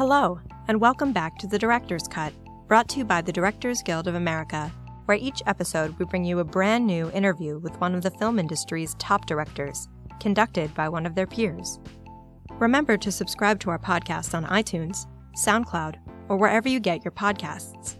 Hello, 0.00 0.40
and 0.66 0.80
welcome 0.80 1.12
back 1.12 1.36
to 1.36 1.46
The 1.46 1.58
Director's 1.58 2.08
Cut, 2.08 2.32
brought 2.68 2.88
to 2.88 2.96
you 3.00 3.04
by 3.04 3.20
the 3.20 3.32
Directors 3.32 3.82
Guild 3.82 4.08
of 4.08 4.14
America, 4.14 4.72
where 5.04 5.18
each 5.18 5.42
episode 5.44 5.94
we 5.98 6.06
bring 6.06 6.24
you 6.24 6.38
a 6.38 6.44
brand 6.44 6.86
new 6.86 7.10
interview 7.10 7.58
with 7.58 7.78
one 7.82 7.94
of 7.94 8.00
the 8.00 8.10
film 8.12 8.38
industry's 8.38 8.94
top 8.94 9.26
directors, 9.26 9.90
conducted 10.18 10.72
by 10.72 10.88
one 10.88 11.04
of 11.04 11.14
their 11.14 11.26
peers. 11.26 11.78
Remember 12.52 12.96
to 12.96 13.12
subscribe 13.12 13.60
to 13.60 13.68
our 13.68 13.78
podcast 13.78 14.32
on 14.32 14.46
iTunes, 14.46 15.04
SoundCloud, 15.36 15.96
or 16.30 16.38
wherever 16.38 16.66
you 16.66 16.80
get 16.80 17.04
your 17.04 17.12
podcasts. 17.12 17.98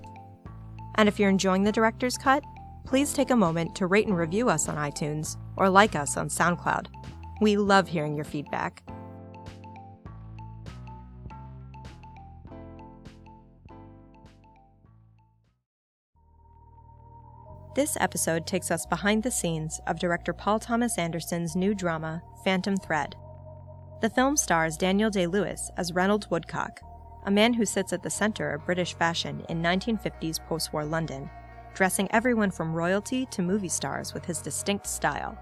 And 0.95 1.07
if 1.07 1.21
you're 1.21 1.29
enjoying 1.29 1.64
The 1.64 1.71
Director's 1.71 2.17
Cut, 2.17 2.43
please 2.87 3.12
take 3.12 3.29
a 3.29 3.37
moment 3.37 3.77
to 3.77 3.87
rate 3.87 4.07
and 4.07 4.17
review 4.17 4.48
us 4.48 4.71
on 4.71 4.77
iTunes 4.77 5.37
or 5.59 5.69
like 5.69 5.95
us 5.95 6.17
on 6.17 6.30
SoundCloud. 6.30 6.87
We 7.43 7.59
love 7.59 7.89
hearing 7.89 8.17
your 8.17 8.25
feedback. 8.25 8.82
This 17.73 17.97
episode 18.01 18.49
takes 18.49 18.73
us 18.73 18.85
behind 18.85 19.23
the 19.23 19.31
scenes 19.31 19.81
of 19.87 20.01
director 20.01 20.33
Paul 20.33 20.59
Thomas 20.59 20.99
Anderson's 20.99 21.55
new 21.55 21.73
drama, 21.73 22.21
Phantom 22.43 22.77
Thread. 22.77 23.15
The 24.01 24.11
film 24.11 24.37
stars 24.37 24.77
Daniel 24.77 25.09
Day 25.09 25.29
Lewis 25.29 25.71
as 25.77 25.93
Reynolds 25.93 26.29
Woodcock, 26.29 26.81
a 27.27 27.31
man 27.31 27.55
who 27.55 27.65
sits 27.65 27.93
at 27.93 28.03
the 28.03 28.11
center 28.11 28.51
of 28.51 28.67
British 28.67 28.95
fashion 28.95 29.45
in 29.49 29.63
1950s 29.63 30.45
post 30.49 30.73
war 30.73 30.85
London, 30.85 31.31
dressing 31.73 32.09
everyone 32.11 32.51
from 32.51 32.75
royalty 32.75 33.25
to 33.27 33.41
movie 33.41 33.69
stars 33.69 34.15
with 34.15 34.25
his 34.25 34.43
distinct 34.43 34.89
style. 34.89 35.39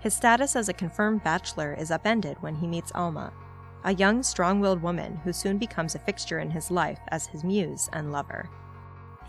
His 0.00 0.12
status 0.12 0.56
as 0.56 0.68
a 0.68 0.74
confirmed 0.74 1.24
bachelor 1.24 1.72
is 1.72 1.90
upended 1.90 2.36
when 2.42 2.56
he 2.56 2.66
meets 2.66 2.92
Alma, 2.94 3.32
a 3.84 3.94
young, 3.94 4.22
strong 4.22 4.60
willed 4.60 4.82
woman 4.82 5.16
who 5.24 5.32
soon 5.32 5.56
becomes 5.56 5.94
a 5.94 6.00
fixture 6.00 6.40
in 6.40 6.50
his 6.50 6.70
life 6.70 7.00
as 7.08 7.28
his 7.28 7.44
muse 7.44 7.88
and 7.94 8.12
lover. 8.12 8.50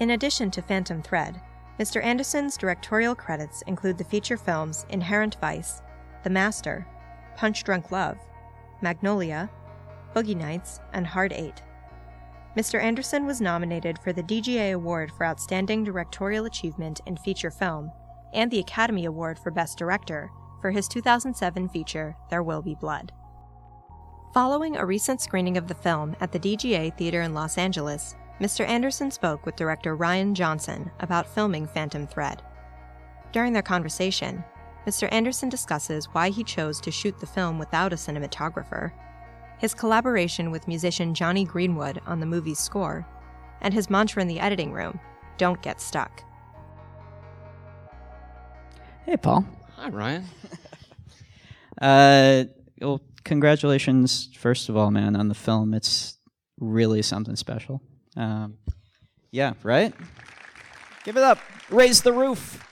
In 0.02 0.10
addition 0.10 0.52
to 0.52 0.62
Phantom 0.62 1.02
Thread, 1.02 1.40
Mr. 1.80 2.04
Anderson's 2.04 2.58
directorial 2.58 3.16
credits 3.16 3.64
include 3.64 3.98
the 3.98 4.04
feature 4.04 4.38
films 4.38 4.86
Inherent 4.90 5.38
Vice, 5.42 5.82
The 6.24 6.30
Master, 6.30 6.86
Punch 7.36 7.64
Drunk 7.64 7.92
Love, 7.92 8.18
Magnolia, 8.82 9.50
Boogie 10.16 10.36
Nights, 10.36 10.80
and 10.94 11.08
Hard 11.08 11.34
Eight. 11.34 11.64
Mr. 12.58 12.82
Anderson 12.82 13.26
was 13.26 13.40
nominated 13.40 13.98
for 14.00 14.12
the 14.12 14.24
DGA 14.24 14.74
Award 14.74 15.12
for 15.12 15.26
Outstanding 15.26 15.84
Directorial 15.84 16.46
Achievement 16.46 17.00
in 17.06 17.16
Feature 17.16 17.52
Film 17.52 17.92
and 18.34 18.52
the 18.52 18.60
Academy 18.60 19.06
Award 19.06 19.40
for 19.40 19.52
Best 19.52 19.78
Director 19.78 20.30
for 20.62 20.72
his 20.72 20.88
2007 20.90 21.70
feature 21.70 22.16
There 22.30 22.44
Will 22.44 22.62
Be 22.62 22.76
Blood. 22.76 23.14
Following 24.34 24.78
a 24.78 24.86
recent 24.86 25.22
screening 25.22 25.58
of 25.58 25.68
the 25.68 25.76
film 25.76 26.16
at 26.20 26.32
the 26.32 26.40
DGA 26.40 26.98
Theater 26.98 27.22
in 27.22 27.34
Los 27.34 27.58
Angeles, 27.58 28.16
Mr. 28.42 28.68
Anderson 28.68 29.12
spoke 29.12 29.46
with 29.46 29.56
director 29.56 29.96
Rian 29.96 30.34
Johnson 30.34 30.90
about 31.00 31.28
filming 31.28 31.68
Phantom 31.68 32.08
Thread. 32.08 32.42
During 33.32 33.54
their 33.54 33.62
conversation, 33.62 34.44
Mr. 34.88 35.08
Anderson 35.12 35.48
discusses 35.48 36.08
why 36.12 36.30
he 36.30 36.44
chose 36.44 36.82
to 36.82 36.90
shoot 36.90 37.20
the 37.20 37.28
film 37.28 37.60
without 37.60 37.94
a 37.94 37.96
cinematographer, 37.96 38.92
his 39.60 39.76
collaboration 39.76 40.50
with 40.50 40.68
musician 40.68 41.14
Jonny 41.14 41.46
Greenwood 41.46 42.02
on 42.08 42.20
the 42.20 42.26
movie's 42.26 42.58
score, 42.58 43.08
and 43.62 43.76
his 43.76 43.92
mantra 43.92 44.24
in 44.24 44.28
the 44.28 44.40
editing 44.40 44.74
room 44.74 45.00
don't 45.38 45.62
get 45.62 45.80
stuck. 45.80 46.24
Hey, 49.06 49.18
Paul. 49.18 49.46
Hi, 49.76 49.90
Rian. 49.92 50.24
Uh, 51.82 52.44
well, 52.80 53.02
congratulations, 53.24 54.30
first 54.38 54.70
of 54.70 54.78
all, 54.78 54.92
man, 54.92 55.16
on 55.16 55.30
the 55.30 55.34
film. 55.34 55.74
It's 55.74 56.20
really 56.60 57.02
something 57.02 57.36
special. 57.36 57.82
Um, 58.16 58.58
yeah, 59.32 59.54
right? 59.64 59.94
Give 61.04 61.18
it 61.18 61.24
up. 61.24 61.40
Raise 61.70 62.02
the 62.02 62.14
roof. 62.14 62.60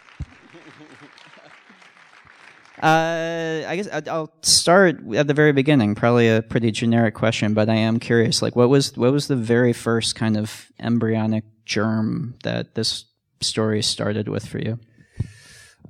Uh, 2.82 3.66
I 3.68 3.76
guess 3.76 3.90
I'll 4.08 4.32
start 4.42 5.02
at 5.14 5.28
the 5.28 5.34
very 5.34 5.52
beginning. 5.52 5.96
Probably 5.96 6.30
a 6.30 6.42
pretty 6.42 6.72
generic 6.72 7.14
question, 7.14 7.54
but 7.54 7.68
I 7.68 7.76
am 7.76 8.00
curious. 8.00 8.42
Like, 8.42 8.56
what 8.56 8.70
was 8.70 8.96
what 8.96 9.12
was 9.12 9.28
the 9.28 9.36
very 9.36 9.74
first 9.74 10.16
kind 10.16 10.38
of 10.38 10.68
embryonic 10.80 11.44
germ 11.66 12.36
that 12.44 12.76
this 12.76 13.04
story 13.42 13.82
started 13.82 14.30
with 14.30 14.46
for 14.48 14.60
you? 14.60 14.80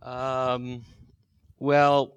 Um, 0.01 0.83
well, 1.59 2.15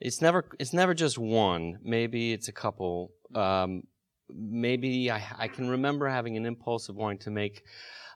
it's 0.00 0.20
never 0.20 0.44
it's 0.58 0.72
never 0.72 0.92
just 0.92 1.16
one. 1.16 1.78
Maybe 1.82 2.32
it's 2.32 2.48
a 2.48 2.52
couple. 2.52 3.12
Um, 3.36 3.84
maybe 4.34 5.10
I, 5.10 5.22
I 5.38 5.48
can 5.48 5.68
remember 5.68 6.08
having 6.08 6.36
an 6.36 6.46
impulse 6.46 6.88
of 6.88 6.96
wanting 6.96 7.18
to 7.18 7.30
make 7.30 7.64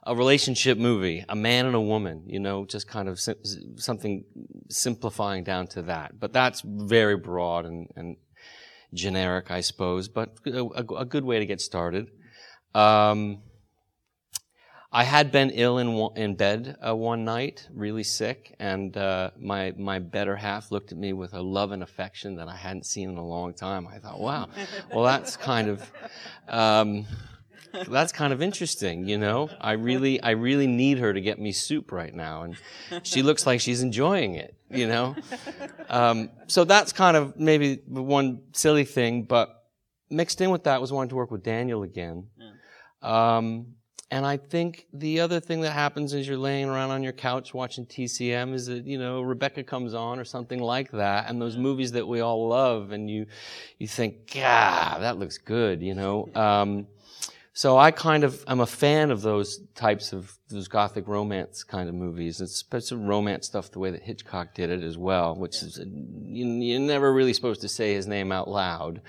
a 0.03 0.15
relationship 0.15 0.77
movie, 0.77 1.25
a 1.27 1.35
man 1.35 1.65
and 1.65 1.75
a 1.75 1.81
woman, 1.81 2.23
you 2.25 2.39
know, 2.39 2.65
just 2.65 2.87
kind 2.87 3.09
of 3.09 3.19
sim- 3.19 3.35
something 3.77 4.23
simplifying 4.69 5.43
down 5.43 5.67
to 5.67 5.81
that. 5.83 6.19
But 6.19 6.33
that's 6.33 6.61
very 6.65 7.17
broad 7.17 7.65
and, 7.65 7.87
and 7.95 8.17
generic, 8.93 9.51
I 9.51 9.61
suppose, 9.61 10.07
but 10.07 10.35
a, 10.45 10.65
a, 10.97 11.05
good 11.05 11.23
way 11.23 11.39
to 11.39 11.45
get 11.45 11.61
started. 11.61 12.07
Um, 12.73 13.41
I 14.91 15.03
had 15.03 15.31
been 15.31 15.51
ill 15.51 15.77
in 15.77 16.09
in 16.15 16.35
bed 16.35 16.75
uh, 16.85 16.95
one 16.95 17.23
night, 17.23 17.67
really 17.71 18.03
sick, 18.03 18.55
and 18.59 18.95
uh, 18.97 19.29
my 19.37 19.73
my 19.77 19.99
better 19.99 20.35
half 20.35 20.71
looked 20.71 20.91
at 20.91 20.97
me 20.97 21.13
with 21.13 21.33
a 21.35 21.41
love 21.41 21.71
and 21.71 21.83
affection 21.83 22.37
that 22.37 22.47
I 22.47 22.55
hadn't 22.55 22.87
seen 22.87 23.09
in 23.11 23.17
a 23.17 23.25
long 23.25 23.53
time. 23.53 23.87
I 23.87 23.99
thought, 23.99 24.19
wow, 24.19 24.49
well 24.91 25.03
that's 25.03 25.37
kind 25.37 25.69
of 25.69 25.91
um, 26.47 27.05
that's 27.87 28.11
kind 28.11 28.33
of 28.33 28.41
interesting, 28.41 29.07
you 29.07 29.19
know. 29.19 29.49
I 29.61 29.73
really 29.73 30.19
I 30.23 30.31
really 30.31 30.65
need 30.65 30.97
her 30.97 31.13
to 31.13 31.21
get 31.21 31.37
me 31.37 31.51
soup 31.51 31.91
right 31.91 32.13
now, 32.13 32.41
and 32.41 32.57
she 33.03 33.21
looks 33.21 33.45
like 33.45 33.61
she's 33.61 33.83
enjoying 33.83 34.35
it, 34.35 34.55
you 34.71 34.87
know. 34.87 35.15
Um, 35.87 36.31
so 36.47 36.63
that's 36.63 36.93
kind 36.93 37.15
of 37.15 37.37
maybe 37.37 37.79
one 37.87 38.41
silly 38.53 38.85
thing, 38.85 39.23
but 39.23 39.65
mixed 40.09 40.41
in 40.41 40.49
with 40.49 40.63
that 40.63 40.81
was 40.81 40.91
wanting 40.91 41.09
to 41.09 41.15
work 41.15 41.29
with 41.29 41.43
Daniel 41.43 41.83
again. 41.83 42.27
Um, 43.03 43.75
and 44.11 44.25
I 44.25 44.37
think 44.37 44.87
the 44.91 45.19
other 45.19 45.39
thing 45.39 45.61
that 45.61 45.71
happens 45.71 46.15
as 46.15 46.27
you're 46.27 46.37
laying 46.37 46.67
around 46.67 46.89
on 46.89 47.03
your 47.03 47.13
couch 47.13 47.53
watching 47.53 47.85
TCM 47.85 48.53
is 48.55 48.65
that, 48.65 48.85
you 48.85 48.97
know, 48.97 49.21
Rebecca 49.21 49.63
comes 49.63 49.93
on 49.93 50.19
or 50.19 50.25
something 50.25 50.59
like 50.59 50.89
that. 50.91 51.29
And 51.29 51.39
those 51.39 51.57
movies 51.57 51.91
that 51.91 52.07
we 52.07 52.19
all 52.19 52.47
love 52.47 52.91
and 52.91 53.07
you, 53.07 53.27
you 53.77 53.87
think, 53.87 54.33
yeah, 54.33 54.97
that 54.99 55.17
looks 55.19 55.37
good, 55.37 55.81
you 55.81 55.93
know. 55.93 56.27
Um, 56.39 56.87
so 57.59 57.77
I 57.77 57.91
kind 57.91 58.23
of, 58.23 58.41
I'm 58.47 58.61
a 58.61 58.65
fan 58.65 59.11
of 59.11 59.21
those 59.21 59.59
types 59.75 60.13
of, 60.13 60.33
those 60.47 60.69
gothic 60.69 61.09
romance 61.09 61.61
kind 61.65 61.89
of 61.89 61.95
movies. 61.95 62.39
It's, 62.39 62.63
it's 62.71 62.93
romance 62.93 63.47
stuff 63.47 63.69
the 63.69 63.79
way 63.79 63.91
that 63.91 64.01
Hitchcock 64.01 64.53
did 64.53 64.69
it 64.69 64.81
as 64.81 64.97
well, 64.97 65.35
which 65.35 65.61
is, 65.61 65.77
you, 65.77 66.77
are 66.77 66.79
never 66.79 67.11
really 67.11 67.33
supposed 67.33 67.59
to 67.59 67.67
say 67.67 67.93
his 67.93 68.07
name 68.07 68.31
out 68.31 68.47
loud. 68.47 69.01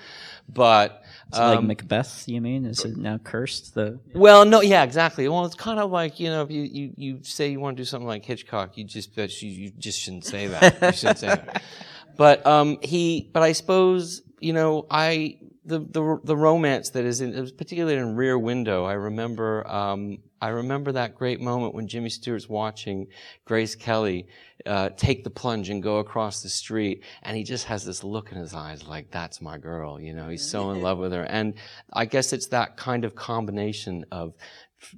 But, 0.48 1.04
um, 1.32 1.54
like 1.54 1.64
Macbeth, 1.64 2.24
you 2.26 2.40
mean? 2.40 2.66
Is 2.66 2.84
it 2.84 2.96
now 2.96 3.18
cursed? 3.18 3.76
The 3.76 4.00
Well, 4.16 4.44
no, 4.44 4.62
yeah, 4.62 4.82
exactly. 4.82 5.28
Well, 5.28 5.46
it's 5.46 5.54
kind 5.54 5.78
of 5.78 5.92
like, 5.92 6.18
you 6.18 6.28
know, 6.28 6.42
if 6.42 6.50
you, 6.50 6.62
you, 6.62 6.92
you 6.96 7.18
say 7.22 7.52
you 7.52 7.60
want 7.60 7.76
to 7.76 7.80
do 7.80 7.86
something 7.86 8.08
like 8.08 8.24
Hitchcock, 8.24 8.76
you 8.76 8.82
just, 8.82 9.16
you, 9.16 9.48
you 9.48 9.70
just 9.78 10.00
shouldn't 10.00 10.24
say 10.24 10.48
that. 10.48 10.82
you 10.82 10.90
shouldn't 10.90 11.18
say 11.18 11.28
that. 11.28 11.62
But, 12.16 12.44
um, 12.44 12.78
he, 12.82 13.30
but 13.32 13.42
I 13.42 13.52
suppose, 13.52 14.20
you 14.40 14.52
know, 14.52 14.84
I, 14.90 15.38
the, 15.64 15.80
the, 15.80 16.18
the 16.24 16.36
romance 16.36 16.90
that 16.90 17.04
is 17.04 17.20
in, 17.20 17.32
particularly 17.56 17.96
in 17.96 18.16
Rear 18.16 18.38
Window. 18.38 18.84
I 18.84 18.94
remember, 18.94 19.66
um, 19.68 20.18
I 20.40 20.48
remember 20.48 20.92
that 20.92 21.14
great 21.14 21.40
moment 21.40 21.74
when 21.74 21.86
Jimmy 21.86 22.08
Stewart's 22.08 22.48
watching 22.48 23.08
Grace 23.44 23.74
Kelly 23.74 24.26
uh, 24.64 24.90
take 24.96 25.22
the 25.22 25.30
plunge 25.30 25.68
and 25.68 25.82
go 25.82 25.98
across 25.98 26.42
the 26.42 26.48
street, 26.48 27.04
and 27.22 27.36
he 27.36 27.44
just 27.44 27.66
has 27.66 27.84
this 27.84 28.02
look 28.02 28.32
in 28.32 28.38
his 28.38 28.54
eyes 28.54 28.86
like, 28.86 29.10
"That's 29.10 29.42
my 29.42 29.58
girl." 29.58 30.00
You 30.00 30.14
know, 30.14 30.28
he's 30.28 30.48
so 30.48 30.70
in 30.70 30.80
love 30.80 30.98
with 30.98 31.12
her, 31.12 31.24
and 31.24 31.54
I 31.92 32.06
guess 32.06 32.32
it's 32.32 32.46
that 32.48 32.76
kind 32.76 33.04
of 33.04 33.14
combination 33.14 34.04
of 34.10 34.34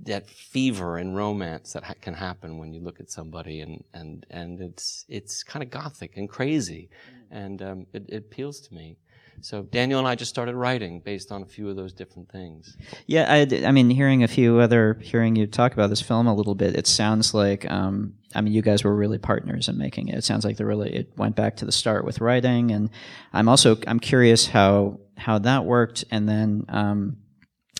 that 0.04 0.28
fever 0.28 0.98
and 0.98 1.16
romance 1.16 1.72
that 1.72 1.82
ha- 1.82 1.94
can 2.00 2.14
happen 2.14 2.58
when 2.58 2.72
you 2.72 2.80
look 2.80 3.00
at 3.00 3.10
somebody, 3.10 3.60
and 3.60 3.82
and 3.92 4.26
and 4.30 4.60
it's 4.60 5.04
it's 5.08 5.42
kind 5.42 5.62
of 5.62 5.70
gothic 5.70 6.16
and 6.16 6.28
crazy, 6.28 6.88
and 7.30 7.62
um, 7.62 7.86
it, 7.92 8.04
it 8.08 8.16
appeals 8.18 8.60
to 8.60 8.74
me. 8.74 8.96
So 9.40 9.62
Daniel 9.62 9.98
and 9.98 10.06
I 10.06 10.14
just 10.14 10.28
started 10.28 10.54
writing 10.54 11.00
based 11.00 11.32
on 11.32 11.42
a 11.42 11.46
few 11.46 11.68
of 11.68 11.76
those 11.76 11.92
different 11.92 12.30
things. 12.30 12.76
Yeah, 13.06 13.26
I, 13.28 13.64
I 13.64 13.72
mean, 13.72 13.90
hearing 13.90 14.22
a 14.22 14.28
few 14.28 14.58
other, 14.58 14.98
hearing 15.02 15.34
you 15.34 15.46
talk 15.46 15.72
about 15.72 15.90
this 15.90 16.00
film 16.00 16.26
a 16.26 16.34
little 16.34 16.54
bit, 16.54 16.76
it 16.76 16.86
sounds 16.86 17.34
like, 17.34 17.68
um, 17.70 18.14
I 18.34 18.40
mean, 18.40 18.52
you 18.52 18.62
guys 18.62 18.84
were 18.84 18.94
really 18.94 19.18
partners 19.18 19.68
in 19.68 19.76
making 19.76 20.08
it. 20.08 20.16
It 20.16 20.24
sounds 20.24 20.44
like 20.44 20.56
the 20.58 20.66
really, 20.66 20.94
it 20.94 21.12
went 21.16 21.34
back 21.34 21.56
to 21.56 21.64
the 21.64 21.72
start 21.72 22.04
with 22.04 22.20
writing, 22.20 22.70
and 22.70 22.90
I'm 23.32 23.48
also, 23.48 23.76
I'm 23.86 24.00
curious 24.00 24.46
how 24.46 25.00
how 25.18 25.38
that 25.38 25.64
worked, 25.64 26.04
and 26.10 26.28
then 26.28 26.64
um, 26.68 27.18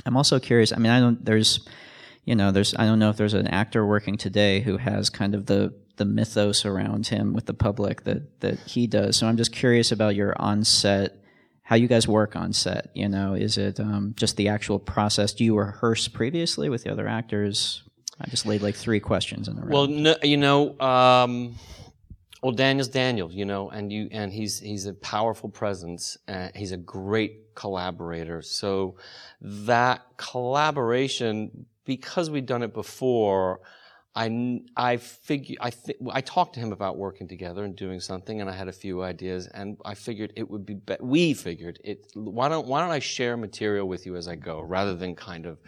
I'm 0.05 0.17
also 0.17 0.39
curious. 0.39 0.73
I 0.73 0.77
mean, 0.77 0.93
I 0.93 1.01
don't, 1.01 1.25
there's, 1.25 1.67
you 2.25 2.35
know, 2.35 2.51
there's, 2.53 2.75
I 2.75 2.85
don't 2.85 2.99
know 2.99 3.09
if 3.09 3.17
there's 3.17 3.35
an 3.35 3.47
actor 3.47 3.87
working 3.87 4.17
today 4.17 4.61
who 4.61 4.77
has 4.77 5.11
kind 5.11 5.35
of 5.35 5.47
the 5.47 5.73
the 5.97 6.05
mythos 6.05 6.65
around 6.65 7.07
him 7.07 7.33
with 7.33 7.47
the 7.47 7.55
public 7.55 8.05
that 8.05 8.41
that 8.41 8.59
he 8.61 8.87
does. 8.87 9.17
So 9.17 9.27
I'm 9.27 9.37
just 9.37 9.53
curious 9.53 9.93
about 9.93 10.15
your 10.15 10.35
on-set 10.41 11.22
how 11.73 11.77
you 11.77 11.89
guys 11.89 12.07
work 12.07 12.37
on 12.37 12.53
set. 12.53 12.91
You 12.93 13.09
know, 13.09 13.33
is 13.33 13.57
it 13.57 13.81
um, 13.81 14.13
just 14.15 14.37
the 14.37 14.49
actual 14.49 14.79
process? 14.79 15.33
Do 15.33 15.43
you 15.43 15.57
rehearse 15.57 16.07
previously 16.07 16.69
with 16.69 16.85
the 16.85 16.93
other 16.93 17.09
actors? 17.09 17.83
I 18.21 18.29
just 18.29 18.45
laid 18.45 18.61
like 18.61 18.75
three 18.75 19.01
questions 19.01 19.49
in 19.49 19.57
the 19.57 19.63
room. 19.63 19.71
Well, 19.71 19.87
no, 19.87 20.15
you 20.23 20.37
know, 20.37 20.79
um, 20.81 21.55
well, 22.43 22.53
Daniel's 22.53 22.89
Daniel, 22.89 23.33
you 23.33 23.47
know, 23.47 23.71
and 23.71 23.91
you 23.91 24.11
and 24.13 24.31
he's 24.31 24.59
he's 24.61 24.85
a 24.85 24.93
powerful 24.93 25.49
presence. 25.49 26.19
Uh, 26.29 26.49
he's 26.55 26.73
a 26.73 26.77
great 26.77 27.55
collaborator. 27.55 28.43
So 28.43 28.97
that 29.41 30.03
collaboration, 30.19 31.65
because 31.87 32.29
we'd 32.29 32.45
done 32.45 32.63
it 32.63 32.75
before, 32.75 33.61
I 34.15 34.61
I 34.77 34.99
figure 34.99 35.57
I 35.61 35.71
th- 35.71 35.99
I 36.11 36.21
talked 36.21 36.55
to 36.55 36.61
him 36.61 36.73
about 36.73 36.99
working 36.99 37.29
together 37.29 37.65
and 37.65 37.75
doing 37.75 38.01
something, 38.01 38.41
and 38.41 38.51
I 38.51 38.53
had 38.53 38.69
a 38.69 38.73
few 38.73 39.03
ideas, 39.03 39.47
and 39.47 39.79
I 39.85 39.95
figured 39.95 40.33
it 40.37 40.51
would 40.51 40.67
be, 40.67 40.75
be- 40.75 40.97
we 41.01 41.35
figured 41.35 41.79
it. 41.83 42.07
Why 42.15 42.49
don't 42.49 42.67
why 42.67 42.81
don't 42.83 42.91
I 42.91 42.99
share 42.99 43.37
material 43.37 43.89
with 43.89 44.05
you 44.05 44.17
as 44.17 44.29
I 44.29 44.37
go, 44.37 44.61
rather 44.61 44.95
than 44.95 45.15
kind 45.15 45.47
of 45.47 45.59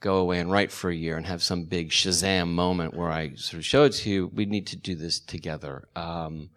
go 0.00 0.16
away 0.16 0.40
and 0.40 0.50
write 0.50 0.72
for 0.72 0.90
a 0.90 0.94
year 0.94 1.16
and 1.16 1.26
have 1.26 1.42
some 1.42 1.64
big 1.64 1.90
Shazam 1.90 2.48
moment 2.48 2.94
where 2.94 3.10
I 3.10 3.34
sort 3.34 3.58
of 3.58 3.64
show 3.64 3.84
it 3.84 3.92
to 3.94 4.10
you. 4.10 4.30
We 4.32 4.46
need 4.46 4.66
to 4.68 4.76
do 4.76 4.94
this 4.94 5.20
together. 5.20 5.88
Um, 5.96 6.50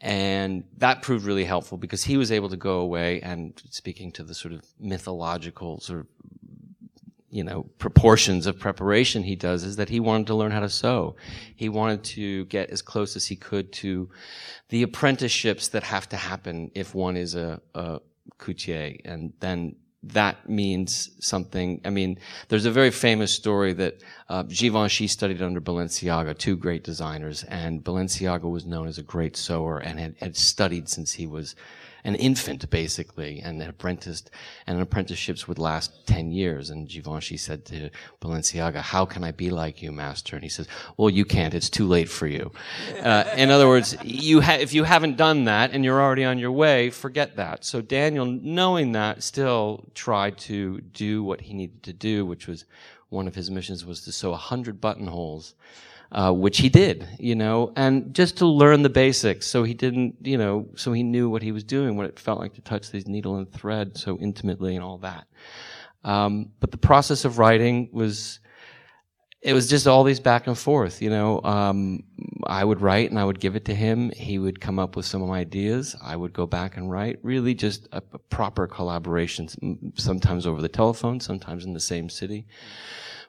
and 0.00 0.62
that 0.76 1.02
proved 1.02 1.24
really 1.24 1.44
helpful 1.44 1.76
because 1.76 2.04
he 2.04 2.16
was 2.16 2.30
able 2.30 2.48
to 2.50 2.56
go 2.56 2.78
away 2.80 3.20
and 3.20 3.60
speaking 3.70 4.12
to 4.12 4.22
the 4.22 4.34
sort 4.34 4.54
of 4.54 4.62
mythological 4.78 5.80
sort 5.80 6.00
of 6.00 6.06
you 7.30 7.44
know 7.44 7.64
proportions 7.78 8.46
of 8.46 8.58
preparation 8.58 9.22
he 9.22 9.36
does 9.36 9.62
is 9.62 9.76
that 9.76 9.88
he 9.88 10.00
wanted 10.00 10.26
to 10.26 10.34
learn 10.34 10.50
how 10.50 10.60
to 10.60 10.68
sew 10.68 11.14
he 11.54 11.68
wanted 11.68 12.02
to 12.02 12.44
get 12.46 12.70
as 12.70 12.80
close 12.80 13.16
as 13.16 13.26
he 13.26 13.36
could 13.36 13.72
to 13.72 14.08
the 14.70 14.82
apprenticeships 14.82 15.68
that 15.68 15.82
have 15.82 16.08
to 16.08 16.16
happen 16.16 16.70
if 16.74 16.94
one 16.94 17.16
is 17.16 17.34
a, 17.34 17.60
a 17.74 18.00
and 19.04 19.32
then 19.40 19.74
that 20.02 20.48
means 20.48 21.10
something. 21.20 21.80
I 21.84 21.90
mean, 21.90 22.18
there's 22.48 22.66
a 22.66 22.70
very 22.70 22.90
famous 22.90 23.32
story 23.32 23.72
that 23.74 24.02
uh, 24.28 24.44
Givenchy 24.44 25.08
studied 25.08 25.42
under 25.42 25.60
Balenciaga, 25.60 26.38
two 26.38 26.56
great 26.56 26.84
designers, 26.84 27.44
and 27.44 27.82
Balenciaga 27.82 28.48
was 28.48 28.64
known 28.64 28.86
as 28.86 28.98
a 28.98 29.02
great 29.02 29.36
sewer 29.36 29.78
and 29.78 29.98
had, 29.98 30.14
had 30.20 30.36
studied 30.36 30.88
since 30.88 31.12
he 31.12 31.26
was 31.26 31.56
an 32.04 32.14
infant 32.14 32.68
basically 32.70 33.40
and 33.40 33.60
an 33.60 33.68
apprenticed 33.68 34.30
and 34.66 34.80
apprenticeships 34.80 35.46
would 35.48 35.58
last 35.58 36.06
10 36.06 36.32
years. 36.32 36.70
And 36.70 36.88
Givenchy 36.88 37.36
said 37.36 37.64
to 37.66 37.90
Balenciaga 38.20 38.80
how 38.80 39.04
can 39.04 39.24
I 39.24 39.32
be 39.32 39.50
like 39.50 39.82
you 39.82 39.92
master? 39.92 40.36
And 40.36 40.42
he 40.42 40.48
says 40.48 40.68
well 40.96 41.10
you 41.10 41.24
can't. 41.24 41.54
It's 41.54 41.70
too 41.70 41.86
late 41.86 42.08
for 42.08 42.26
you. 42.26 42.52
Uh, 43.02 43.24
in 43.36 43.50
other 43.50 43.68
words 43.68 43.96
you 44.02 44.40
ha- 44.40 44.58
if 44.60 44.72
you 44.72 44.84
haven't 44.84 45.16
done 45.16 45.44
that 45.44 45.72
and 45.72 45.84
you're 45.84 46.00
already 46.00 46.24
on 46.24 46.38
your 46.38 46.52
way 46.52 46.90
forget 46.90 47.36
that. 47.36 47.64
So 47.64 47.80
Daniel 47.80 48.26
knowing 48.26 48.92
that 48.92 49.22
still 49.22 49.84
tried 49.94 50.38
to 50.38 50.80
do 50.80 51.22
what 51.22 51.42
he 51.42 51.54
needed 51.54 51.82
to 51.84 51.92
do 51.92 52.24
which 52.24 52.46
was 52.46 52.64
one 53.10 53.26
of 53.26 53.34
his 53.34 53.50
missions 53.50 53.84
was 53.86 54.02
to 54.02 54.12
sew 54.12 54.30
100 54.30 54.80
buttonholes 54.80 55.54
uh, 56.12 56.32
which 56.32 56.58
he 56.58 56.68
did, 56.68 57.06
you 57.18 57.34
know, 57.34 57.72
and 57.76 58.14
just 58.14 58.38
to 58.38 58.46
learn 58.46 58.82
the 58.82 58.88
basics. 58.88 59.46
So 59.46 59.62
he 59.62 59.74
didn't, 59.74 60.16
you 60.22 60.38
know, 60.38 60.68
so 60.74 60.92
he 60.92 61.02
knew 61.02 61.28
what 61.28 61.42
he 61.42 61.52
was 61.52 61.64
doing, 61.64 61.96
what 61.96 62.06
it 62.06 62.18
felt 62.18 62.40
like 62.40 62.54
to 62.54 62.60
touch 62.62 62.90
these 62.90 63.06
needle 63.06 63.36
and 63.36 63.52
thread 63.52 63.96
so 63.96 64.18
intimately 64.18 64.74
and 64.74 64.84
all 64.84 64.98
that. 64.98 65.26
Um, 66.04 66.52
but 66.60 66.70
the 66.70 66.78
process 66.78 67.24
of 67.24 67.38
writing 67.38 67.90
was, 67.92 68.40
it 69.40 69.52
was 69.52 69.68
just 69.68 69.86
all 69.86 70.02
these 70.02 70.18
back 70.18 70.46
and 70.46 70.58
forth, 70.58 71.00
you 71.00 71.10
know. 71.10 71.40
Um, 71.42 72.02
I 72.46 72.64
would 72.64 72.80
write 72.80 73.10
and 73.10 73.18
I 73.18 73.24
would 73.24 73.38
give 73.38 73.54
it 73.54 73.66
to 73.66 73.74
him. 73.74 74.10
He 74.16 74.38
would 74.38 74.60
come 74.60 74.78
up 74.80 74.96
with 74.96 75.06
some 75.06 75.30
ideas. 75.30 75.94
I 76.02 76.16
would 76.16 76.32
go 76.32 76.44
back 76.46 76.76
and 76.76 76.90
write. 76.90 77.18
Really, 77.22 77.54
just 77.54 77.86
a, 77.92 78.02
a 78.12 78.18
proper 78.18 78.66
collaboration. 78.66 79.92
Sometimes 79.96 80.44
over 80.46 80.60
the 80.60 80.68
telephone, 80.68 81.20
sometimes 81.20 81.64
in 81.64 81.72
the 81.72 81.80
same 81.80 82.08
city. 82.08 82.46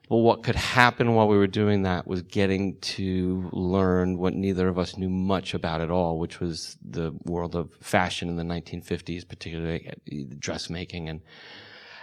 Well, 0.10 0.22
what 0.22 0.42
could 0.42 0.56
happen 0.56 1.14
while 1.14 1.28
we 1.28 1.38
were 1.38 1.46
doing 1.46 1.84
that 1.84 2.08
was 2.08 2.24
getting 2.24 2.80
to 2.80 3.48
learn 3.54 4.18
what 4.18 4.34
neither 4.34 4.68
of 4.68 4.80
us 4.80 4.98
knew 4.98 5.10
much 5.10 5.54
about 5.54 5.82
at 5.82 5.92
all, 5.92 6.18
which 6.18 6.40
was 6.40 6.78
the 6.84 7.14
world 7.26 7.56
of 7.56 7.72
fashion 7.80 8.28
in 8.28 8.36
the 8.36 8.44
1950s, 8.44 9.28
particularly 9.28 9.88
uh, 9.88 10.36
dressmaking 10.40 11.10
and 11.10 11.22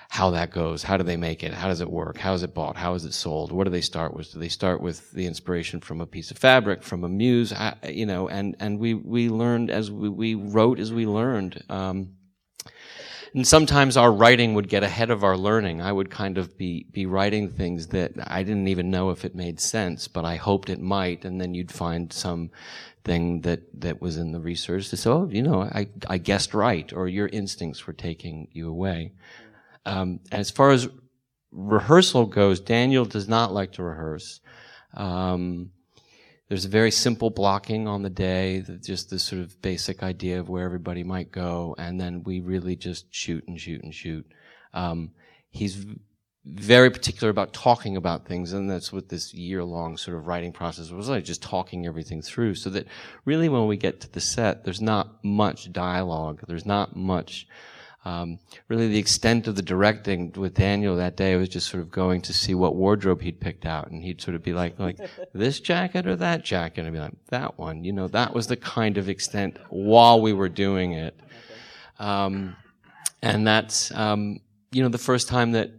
how 0.08 0.30
that 0.30 0.52
goes. 0.52 0.84
How 0.84 0.96
do 0.96 1.02
they 1.02 1.16
make 1.16 1.42
it? 1.42 1.52
How 1.52 1.66
does 1.66 1.80
it 1.80 1.90
work? 1.90 2.16
How 2.16 2.32
is 2.34 2.44
it 2.44 2.54
bought? 2.54 2.76
How 2.76 2.94
is 2.94 3.04
it 3.04 3.12
sold? 3.12 3.50
What 3.50 3.64
do 3.64 3.70
they 3.70 3.80
start 3.80 4.14
with? 4.14 4.32
Do 4.32 4.38
they 4.38 4.48
start 4.48 4.80
with 4.80 5.10
the 5.10 5.26
inspiration 5.26 5.80
from 5.80 6.00
a 6.00 6.06
piece 6.06 6.30
of 6.30 6.38
fabric, 6.38 6.84
from 6.84 7.02
a 7.02 7.08
muse? 7.08 7.52
You 7.88 8.06
know, 8.06 8.28
and, 8.28 8.54
and 8.60 8.78
we, 8.78 8.94
we 8.94 9.28
learned 9.28 9.68
as 9.68 9.90
we, 9.90 10.08
we 10.08 10.34
wrote 10.36 10.78
as 10.78 10.92
we 10.92 11.06
learned. 11.06 11.60
Um, 11.68 12.10
and 13.34 13.46
sometimes 13.46 13.96
our 13.96 14.12
writing 14.12 14.54
would 14.54 14.68
get 14.68 14.82
ahead 14.82 15.10
of 15.10 15.24
our 15.24 15.36
learning. 15.36 15.82
I 15.82 15.92
would 15.92 16.10
kind 16.10 16.38
of 16.38 16.56
be, 16.56 16.86
be 16.90 17.06
writing 17.06 17.50
things 17.50 17.88
that 17.88 18.12
I 18.26 18.42
didn't 18.42 18.68
even 18.68 18.90
know 18.90 19.10
if 19.10 19.24
it 19.24 19.34
made 19.34 19.60
sense, 19.60 20.08
but 20.08 20.24
I 20.24 20.36
hoped 20.36 20.70
it 20.70 20.80
might. 20.80 21.24
And 21.24 21.40
then 21.40 21.54
you'd 21.54 21.72
find 21.72 22.12
some 22.12 22.50
thing 23.04 23.42
that, 23.42 23.62
that 23.80 24.00
was 24.00 24.16
in 24.16 24.32
the 24.32 24.40
research 24.40 24.88
to 24.90 24.96
say, 24.96 25.10
oh, 25.10 25.28
you 25.30 25.42
know, 25.42 25.62
I, 25.62 25.88
I 26.08 26.18
guessed 26.18 26.54
right, 26.54 26.92
or 26.92 27.08
your 27.08 27.28
instincts 27.28 27.86
were 27.86 27.92
taking 27.92 28.48
you 28.52 28.68
away. 28.68 29.12
Um, 29.84 30.20
as 30.32 30.50
far 30.50 30.70
as 30.70 30.88
rehearsal 31.52 32.26
goes, 32.26 32.60
Daniel 32.60 33.04
does 33.04 33.28
not 33.28 33.52
like 33.52 33.72
to 33.72 33.82
rehearse. 33.82 34.40
Um, 34.94 35.70
there's 36.48 36.64
a 36.64 36.68
very 36.68 36.90
simple 36.90 37.30
blocking 37.30 37.88
on 37.88 38.02
the 38.02 38.10
day, 38.10 38.64
just 38.84 39.10
this 39.10 39.24
sort 39.24 39.42
of 39.42 39.60
basic 39.62 40.02
idea 40.02 40.38
of 40.38 40.48
where 40.48 40.64
everybody 40.64 41.02
might 41.02 41.32
go, 41.32 41.74
and 41.78 42.00
then 42.00 42.22
we 42.22 42.40
really 42.40 42.76
just 42.76 43.06
shoot 43.12 43.44
and 43.48 43.60
shoot 43.60 43.82
and 43.82 43.94
shoot. 43.94 44.26
Um, 44.72 45.10
he's 45.50 45.84
very 46.44 46.90
particular 46.90 47.30
about 47.30 47.52
talking 47.52 47.96
about 47.96 48.26
things, 48.26 48.52
and 48.52 48.70
that's 48.70 48.92
what 48.92 49.08
this 49.08 49.34
year-long 49.34 49.96
sort 49.96 50.16
of 50.16 50.28
writing 50.28 50.52
process 50.52 50.90
was 50.90 51.08
like, 51.08 51.24
just 51.24 51.42
talking 51.42 51.86
everything 51.86 52.22
through, 52.22 52.54
so 52.54 52.70
that 52.70 52.86
really 53.24 53.48
when 53.48 53.66
we 53.66 53.76
get 53.76 54.00
to 54.02 54.12
the 54.12 54.20
set, 54.20 54.64
there's 54.64 54.80
not 54.80 55.24
much 55.24 55.72
dialogue, 55.72 56.42
there's 56.46 56.66
not 56.66 56.94
much 56.94 57.48
um, 58.06 58.38
really 58.68 58.86
the 58.86 58.98
extent 58.98 59.48
of 59.48 59.56
the 59.56 59.62
directing 59.62 60.32
with 60.36 60.54
Daniel 60.54 60.94
that 60.94 61.16
day 61.16 61.34
was 61.34 61.48
just 61.48 61.68
sort 61.68 61.82
of 61.82 61.90
going 61.90 62.20
to 62.22 62.32
see 62.32 62.54
what 62.54 62.76
wardrobe 62.76 63.20
he'd 63.20 63.40
picked 63.40 63.66
out, 63.66 63.90
and 63.90 64.04
he'd 64.04 64.20
sort 64.20 64.36
of 64.36 64.44
be 64.44 64.52
like, 64.52 64.78
like 64.78 64.96
this 65.32 65.58
jacket 65.58 66.06
or 66.06 66.14
that 66.14 66.44
jacket, 66.44 66.82
and 66.82 66.86
I'd 66.86 66.92
be 66.92 67.00
like, 67.00 67.14
that 67.30 67.58
one. 67.58 67.82
You 67.82 67.92
know, 67.92 68.06
that 68.06 68.32
was 68.32 68.46
the 68.46 68.56
kind 68.56 68.96
of 68.96 69.08
extent 69.08 69.58
while 69.70 70.20
we 70.20 70.32
were 70.32 70.48
doing 70.48 70.92
it. 70.92 71.18
Um, 71.98 72.54
and 73.22 73.44
that's 73.44 73.90
um, 73.92 74.38
you 74.70 74.84
know 74.84 74.88
the 74.88 74.98
first 74.98 75.26
time 75.26 75.50
that 75.52 75.72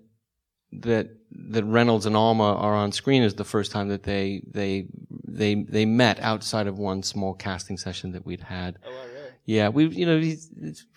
that 0.74 1.08
that 1.32 1.64
Reynolds 1.64 2.06
and 2.06 2.18
Alma 2.18 2.56
are 2.56 2.76
on 2.76 2.92
screen 2.92 3.24
is 3.24 3.36
the 3.36 3.46
first 3.46 3.72
time 3.72 3.88
that 3.88 4.04
they 4.04 4.44
they 4.52 4.88
they 5.26 5.56
they 5.56 5.86
met 5.86 6.20
outside 6.20 6.68
of 6.68 6.78
one 6.78 7.04
small 7.04 7.34
casting 7.34 7.78
session 7.78 8.12
that 8.12 8.26
we'd 8.26 8.42
had. 8.42 8.80
Oh, 8.86 9.07
yeah, 9.48 9.70
we 9.70 9.88
you 9.88 10.06
know 10.06 10.18
we 10.18 10.38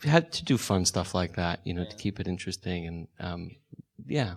had 0.02 0.32
to 0.32 0.44
do 0.44 0.58
fun 0.58 0.84
stuff 0.84 1.14
like 1.14 1.36
that, 1.36 1.60
you 1.64 1.72
know, 1.72 1.84
to 1.84 1.96
keep 1.96 2.18
it 2.18 2.26
interesting 2.26 2.86
and 2.86 3.08
um, 3.20 3.52
yeah. 4.06 4.34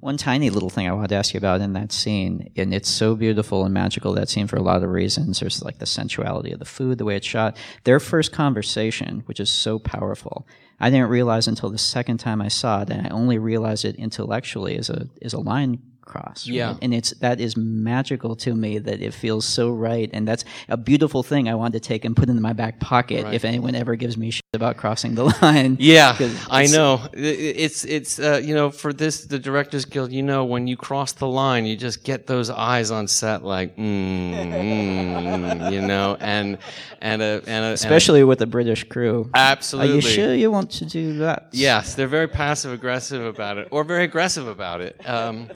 One 0.00 0.18
tiny 0.18 0.50
little 0.50 0.68
thing 0.68 0.86
I 0.86 0.92
wanted 0.92 1.08
to 1.08 1.14
ask 1.14 1.32
you 1.32 1.38
about 1.38 1.62
in 1.62 1.72
that 1.74 1.90
scene, 1.90 2.50
and 2.56 2.74
it's 2.74 2.90
so 2.90 3.14
beautiful 3.14 3.64
and 3.64 3.72
magical 3.72 4.12
that 4.14 4.28
scene 4.28 4.46
for 4.46 4.56
a 4.56 4.62
lot 4.62 4.82
of 4.82 4.90
reasons. 4.90 5.40
There's 5.40 5.62
like 5.62 5.78
the 5.78 5.86
sensuality 5.86 6.52
of 6.52 6.58
the 6.58 6.66
food, 6.66 6.98
the 6.98 7.06
way 7.06 7.16
it's 7.16 7.26
shot. 7.26 7.56
Their 7.84 8.00
first 8.00 8.32
conversation, 8.32 9.22
which 9.26 9.40
is 9.40 9.48
so 9.48 9.78
powerful, 9.78 10.46
I 10.78 10.90
didn't 10.90 11.08
realize 11.08 11.48
until 11.48 11.70
the 11.70 11.78
second 11.78 12.18
time 12.18 12.42
I 12.42 12.48
saw 12.48 12.82
it, 12.82 12.90
and 12.90 13.06
I 13.06 13.10
only 13.10 13.38
realized 13.38 13.86
it 13.86 13.96
intellectually 13.96 14.76
as 14.76 14.90
a 14.90 15.08
as 15.22 15.32
a 15.32 15.40
line 15.40 15.80
cross. 16.04 16.46
Right? 16.46 16.54
Yeah. 16.54 16.76
And 16.82 16.94
it's 16.94 17.10
that 17.20 17.40
is 17.40 17.56
magical 17.56 18.36
to 18.36 18.54
me 18.54 18.78
that 18.78 19.00
it 19.00 19.14
feels 19.14 19.44
so 19.44 19.70
right. 19.70 20.10
And 20.12 20.26
that's 20.26 20.44
a 20.68 20.76
beautiful 20.76 21.22
thing 21.22 21.48
I 21.48 21.54
want 21.54 21.74
to 21.74 21.80
take 21.80 22.04
and 22.04 22.16
put 22.16 22.28
in 22.28 22.40
my 22.40 22.52
back 22.52 22.80
pocket 22.80 23.24
right. 23.24 23.34
if 23.34 23.44
anyone 23.44 23.74
ever 23.74 23.96
gives 23.96 24.16
me 24.16 24.30
shit 24.30 24.42
about 24.52 24.76
crossing 24.76 25.14
the 25.14 25.24
line. 25.42 25.76
Yeah. 25.80 26.16
I 26.50 26.66
know. 26.66 27.06
It's, 27.12 27.84
it's, 27.84 28.18
uh, 28.18 28.40
you 28.42 28.54
know, 28.54 28.70
for 28.70 28.92
this, 28.92 29.24
the 29.24 29.38
Directors 29.38 29.84
Guild, 29.84 30.12
you 30.12 30.22
know, 30.22 30.44
when 30.44 30.66
you 30.66 30.76
cross 30.76 31.12
the 31.12 31.28
line, 31.28 31.66
you 31.66 31.76
just 31.76 32.04
get 32.04 32.26
those 32.26 32.50
eyes 32.50 32.90
on 32.90 33.08
set 33.08 33.44
like, 33.44 33.76
mm, 33.76 34.34
mm, 34.34 35.72
you 35.72 35.80
know, 35.80 36.16
and, 36.20 36.58
and 37.00 37.22
a, 37.22 37.42
and 37.46 37.64
a, 37.64 37.72
especially 37.72 38.20
and 38.20 38.24
a, 38.24 38.28
with 38.28 38.38
the 38.38 38.46
British 38.46 38.84
crew. 38.84 39.30
Absolutely. 39.34 39.92
Are 39.92 39.94
you 39.96 40.00
sure 40.00 40.34
you 40.34 40.50
want 40.50 40.70
to 40.72 40.84
do 40.84 41.18
that? 41.18 41.48
Yes. 41.52 41.94
They're 41.94 42.06
very 42.06 42.28
passive 42.28 42.72
aggressive 42.72 43.24
about 43.24 43.58
it 43.58 43.68
or 43.70 43.84
very 43.84 44.04
aggressive 44.04 44.46
about 44.46 44.80
it. 44.80 45.00
Um, 45.08 45.48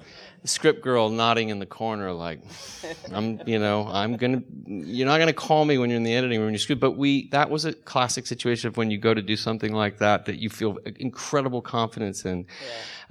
script 0.44 0.82
girl 0.82 1.08
nodding 1.08 1.48
in 1.48 1.58
the 1.58 1.66
corner 1.66 2.12
like 2.12 2.40
i'm 3.12 3.40
you 3.46 3.58
know 3.58 3.86
i'm 3.88 4.16
gonna 4.16 4.42
you're 4.66 5.06
not 5.06 5.18
gonna 5.18 5.32
call 5.32 5.64
me 5.64 5.78
when 5.78 5.90
you're 5.90 5.96
in 5.96 6.02
the 6.02 6.14
editing 6.14 6.40
room 6.40 6.52
you 6.52 6.58
script 6.58 6.80
but 6.80 6.92
we 6.92 7.28
that 7.28 7.50
was 7.50 7.64
a 7.64 7.72
classic 7.72 8.26
situation 8.26 8.68
of 8.68 8.76
when 8.76 8.90
you 8.90 8.98
go 8.98 9.12
to 9.12 9.22
do 9.22 9.36
something 9.36 9.72
like 9.72 9.98
that 9.98 10.24
that 10.26 10.36
you 10.36 10.48
feel 10.48 10.78
incredible 10.96 11.60
confidence 11.60 12.24
in 12.24 12.46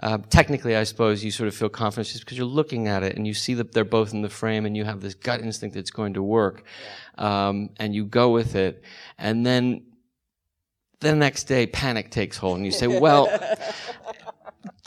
yeah. 0.01 0.09
uh, 0.09 0.17
technically 0.29 0.75
i 0.75 0.83
suppose 0.83 1.23
you 1.23 1.31
sort 1.31 1.47
of 1.47 1.55
feel 1.55 1.69
confidence 1.69 2.11
just 2.11 2.23
because 2.23 2.37
you're 2.37 2.47
looking 2.47 2.87
at 2.87 3.03
it 3.03 3.15
and 3.15 3.27
you 3.27 3.33
see 3.33 3.53
that 3.53 3.73
they're 3.73 3.85
both 3.85 4.13
in 4.13 4.21
the 4.21 4.29
frame 4.29 4.65
and 4.65 4.77
you 4.77 4.85
have 4.85 5.01
this 5.01 5.13
gut 5.13 5.41
instinct 5.41 5.75
that's 5.75 5.91
going 5.91 6.13
to 6.13 6.23
work 6.23 6.63
yeah. 7.17 7.47
um, 7.47 7.69
and 7.77 7.93
you 7.93 8.05
go 8.05 8.29
with 8.29 8.55
it 8.55 8.83
and 9.17 9.45
then 9.45 9.83
the 10.99 11.15
next 11.15 11.43
day 11.43 11.67
panic 11.67 12.09
takes 12.09 12.37
hold 12.37 12.57
and 12.57 12.65
you 12.65 12.71
say, 12.71 12.87
well, 12.87 13.29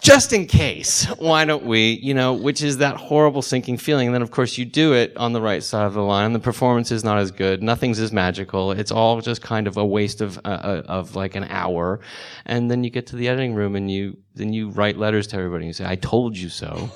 just 0.00 0.32
in 0.32 0.46
case, 0.46 1.04
why 1.18 1.44
don't 1.44 1.64
we, 1.64 1.92
you 2.02 2.14
know, 2.14 2.32
which 2.32 2.62
is 2.62 2.78
that 2.78 2.96
horrible 2.96 3.42
sinking 3.42 3.76
feeling. 3.76 4.08
And 4.08 4.14
then 4.14 4.22
of 4.22 4.30
course 4.30 4.56
you 4.56 4.64
do 4.64 4.94
it 4.94 5.16
on 5.16 5.32
the 5.32 5.40
right 5.40 5.62
side 5.62 5.86
of 5.86 5.94
the 5.94 6.02
line. 6.02 6.32
The 6.32 6.40
performance 6.40 6.90
is 6.90 7.04
not 7.04 7.18
as 7.18 7.30
good. 7.30 7.62
Nothing's 7.62 7.98
as 7.98 8.12
magical. 8.12 8.72
It's 8.72 8.90
all 8.90 9.20
just 9.20 9.42
kind 9.42 9.66
of 9.66 9.76
a 9.76 9.84
waste 9.84 10.20
of, 10.20 10.38
uh, 10.38 10.48
uh 10.48 10.82
of 10.86 11.16
like 11.16 11.34
an 11.34 11.44
hour. 11.44 12.00
And 12.46 12.70
then 12.70 12.82
you 12.84 12.90
get 12.90 13.06
to 13.08 13.16
the 13.16 13.28
editing 13.28 13.54
room 13.54 13.76
and 13.76 13.90
you, 13.90 14.16
then 14.34 14.52
you 14.52 14.70
write 14.70 14.96
letters 14.96 15.26
to 15.28 15.36
everybody 15.36 15.64
and 15.64 15.68
you 15.68 15.74
say, 15.74 15.86
I 15.86 15.96
told 15.96 16.36
you 16.36 16.48
so. 16.48 16.68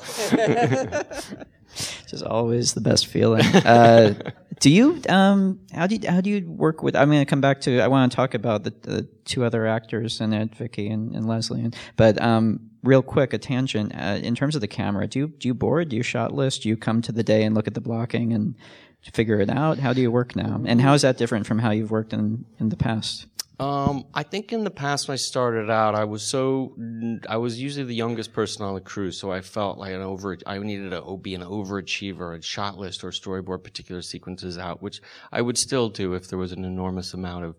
Which 2.02 2.12
is 2.12 2.22
always 2.22 2.74
the 2.74 2.80
best 2.80 3.08
feeling. 3.08 3.44
Uh, 3.44 4.14
do 4.60 4.70
you 4.70 5.02
um 5.08 5.60
how 5.72 5.86
do 5.86 5.96
you 5.96 6.08
how 6.08 6.20
do 6.20 6.30
you 6.30 6.46
work 6.48 6.82
with? 6.82 6.94
I'm 6.94 7.08
going 7.08 7.20
to 7.20 7.26
come 7.26 7.40
back 7.40 7.60
to. 7.62 7.80
I 7.80 7.88
want 7.88 8.10
to 8.10 8.16
talk 8.16 8.34
about 8.34 8.62
the, 8.62 8.72
the 8.82 9.02
two 9.24 9.44
other 9.44 9.66
actors 9.66 10.20
in 10.20 10.32
it, 10.32 10.54
Vicky 10.54 10.88
and, 10.88 11.14
and 11.14 11.26
Lesley. 11.26 11.62
And, 11.62 11.76
but 11.96 12.22
um, 12.22 12.70
real 12.84 13.02
quick, 13.02 13.32
a 13.32 13.38
tangent. 13.38 13.92
Uh, 13.94 14.20
in 14.22 14.34
terms 14.34 14.54
of 14.54 14.60
the 14.60 14.68
camera, 14.68 15.06
do 15.06 15.18
you 15.18 15.28
do 15.28 15.48
you 15.48 15.54
board? 15.54 15.88
Do 15.88 15.96
you 15.96 16.02
shot 16.02 16.32
list? 16.32 16.62
Do 16.62 16.68
you 16.68 16.76
come 16.76 17.02
to 17.02 17.12
the 17.12 17.22
day 17.22 17.42
and 17.44 17.54
look 17.54 17.66
at 17.66 17.74
the 17.74 17.80
blocking 17.80 18.32
and 18.32 18.54
figure 19.12 19.40
it 19.40 19.50
out? 19.50 19.78
How 19.78 19.92
do 19.92 20.00
you 20.00 20.10
work 20.10 20.36
now? 20.36 20.62
And 20.64 20.80
how 20.80 20.94
is 20.94 21.02
that 21.02 21.18
different 21.18 21.46
from 21.46 21.58
how 21.58 21.70
you've 21.70 21.90
worked 21.90 22.12
in 22.12 22.44
in 22.60 22.68
the 22.68 22.76
past? 22.76 23.26
Um, 23.60 24.06
I 24.12 24.24
think 24.24 24.52
in 24.52 24.64
the 24.64 24.70
past 24.70 25.06
when 25.06 25.12
I 25.12 25.16
started 25.16 25.70
out, 25.70 25.94
I 25.94 26.04
was 26.04 26.24
so 26.24 26.74
I 27.28 27.36
was 27.36 27.60
usually 27.60 27.84
the 27.84 27.94
youngest 27.94 28.32
person 28.32 28.64
on 28.64 28.74
the 28.74 28.80
crew, 28.80 29.12
so 29.12 29.30
I 29.30 29.42
felt 29.42 29.78
like 29.78 29.92
an 29.92 30.00
over. 30.00 30.36
I 30.44 30.58
needed 30.58 30.90
to 30.90 31.16
be 31.18 31.36
an 31.36 31.42
overachiever 31.42 32.34
and 32.34 32.44
shot 32.44 32.78
list 32.78 33.04
or 33.04 33.10
storyboard 33.10 33.62
particular 33.62 34.02
sequences 34.02 34.58
out, 34.58 34.82
which 34.82 35.00
I 35.30 35.40
would 35.40 35.56
still 35.56 35.88
do 35.88 36.14
if 36.14 36.28
there 36.28 36.38
was 36.38 36.50
an 36.50 36.64
enormous 36.64 37.14
amount 37.14 37.44
of 37.44 37.54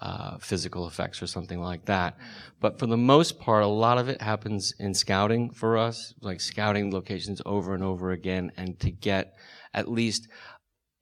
uh, 0.00 0.38
physical 0.38 0.86
effects 0.86 1.22
or 1.22 1.26
something 1.26 1.60
like 1.60 1.84
that. 1.84 2.16
But 2.60 2.78
for 2.78 2.86
the 2.86 2.96
most 2.96 3.38
part, 3.38 3.62
a 3.62 3.68
lot 3.68 3.98
of 3.98 4.08
it 4.08 4.22
happens 4.22 4.72
in 4.78 4.94
scouting 4.94 5.50
for 5.50 5.76
us, 5.76 6.14
like 6.20 6.40
scouting 6.40 6.92
locations 6.92 7.42
over 7.44 7.74
and 7.74 7.84
over 7.84 8.10
again, 8.10 8.50
and 8.56 8.78
to 8.80 8.90
get 8.90 9.34
at 9.74 9.90
least 9.90 10.28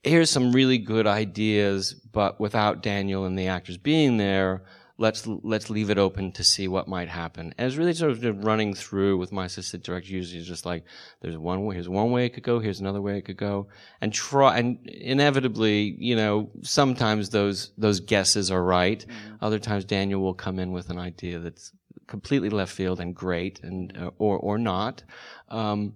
here's 0.02 0.30
some 0.30 0.52
really 0.52 0.78
good 0.78 1.06
ideas, 1.06 1.94
but 2.12 2.40
without 2.40 2.82
Daniel 2.82 3.24
and 3.24 3.38
the 3.38 3.48
actors 3.48 3.76
being 3.76 4.16
there, 4.16 4.64
let's 4.98 5.26
let's 5.26 5.70
leave 5.70 5.90
it 5.90 5.98
open 5.98 6.32
to 6.32 6.44
see 6.44 6.66
what 6.66 6.88
might 6.88 7.08
happen. 7.08 7.54
And 7.56 7.66
it's 7.66 7.76
really 7.76 7.94
sort 7.94 8.10
of 8.10 8.44
running 8.44 8.74
through 8.74 9.16
with 9.16 9.30
my 9.30 9.46
assistant 9.46 9.84
director. 9.84 10.12
Usually, 10.12 10.42
just 10.42 10.66
like 10.66 10.84
there's 11.22 11.38
one 11.38 11.64
way, 11.64 11.76
here's 11.76 11.88
one 11.88 12.10
way 12.10 12.26
it 12.26 12.30
could 12.30 12.42
go, 12.42 12.58
here's 12.58 12.80
another 12.80 13.00
way 13.00 13.16
it 13.16 13.24
could 13.24 13.36
go, 13.36 13.68
and 14.00 14.12
try. 14.12 14.58
And 14.58 14.84
inevitably, 14.86 15.96
you 15.98 16.16
know, 16.16 16.50
sometimes 16.62 17.30
those 17.30 17.70
those 17.78 18.00
guesses 18.00 18.50
are 18.50 18.62
right. 18.62 19.04
Mm-hmm. 19.06 19.44
Other 19.44 19.60
times, 19.60 19.84
Daniel 19.84 20.20
will 20.20 20.34
come 20.34 20.58
in 20.58 20.72
with 20.72 20.90
an 20.90 20.98
idea 20.98 21.38
that's 21.38 21.72
completely 22.08 22.50
left 22.50 22.72
field 22.72 23.00
and 23.00 23.14
great, 23.14 23.60
and 23.62 23.96
uh, 23.96 24.10
or 24.18 24.38
or 24.38 24.58
not. 24.58 25.04
Um, 25.48 25.94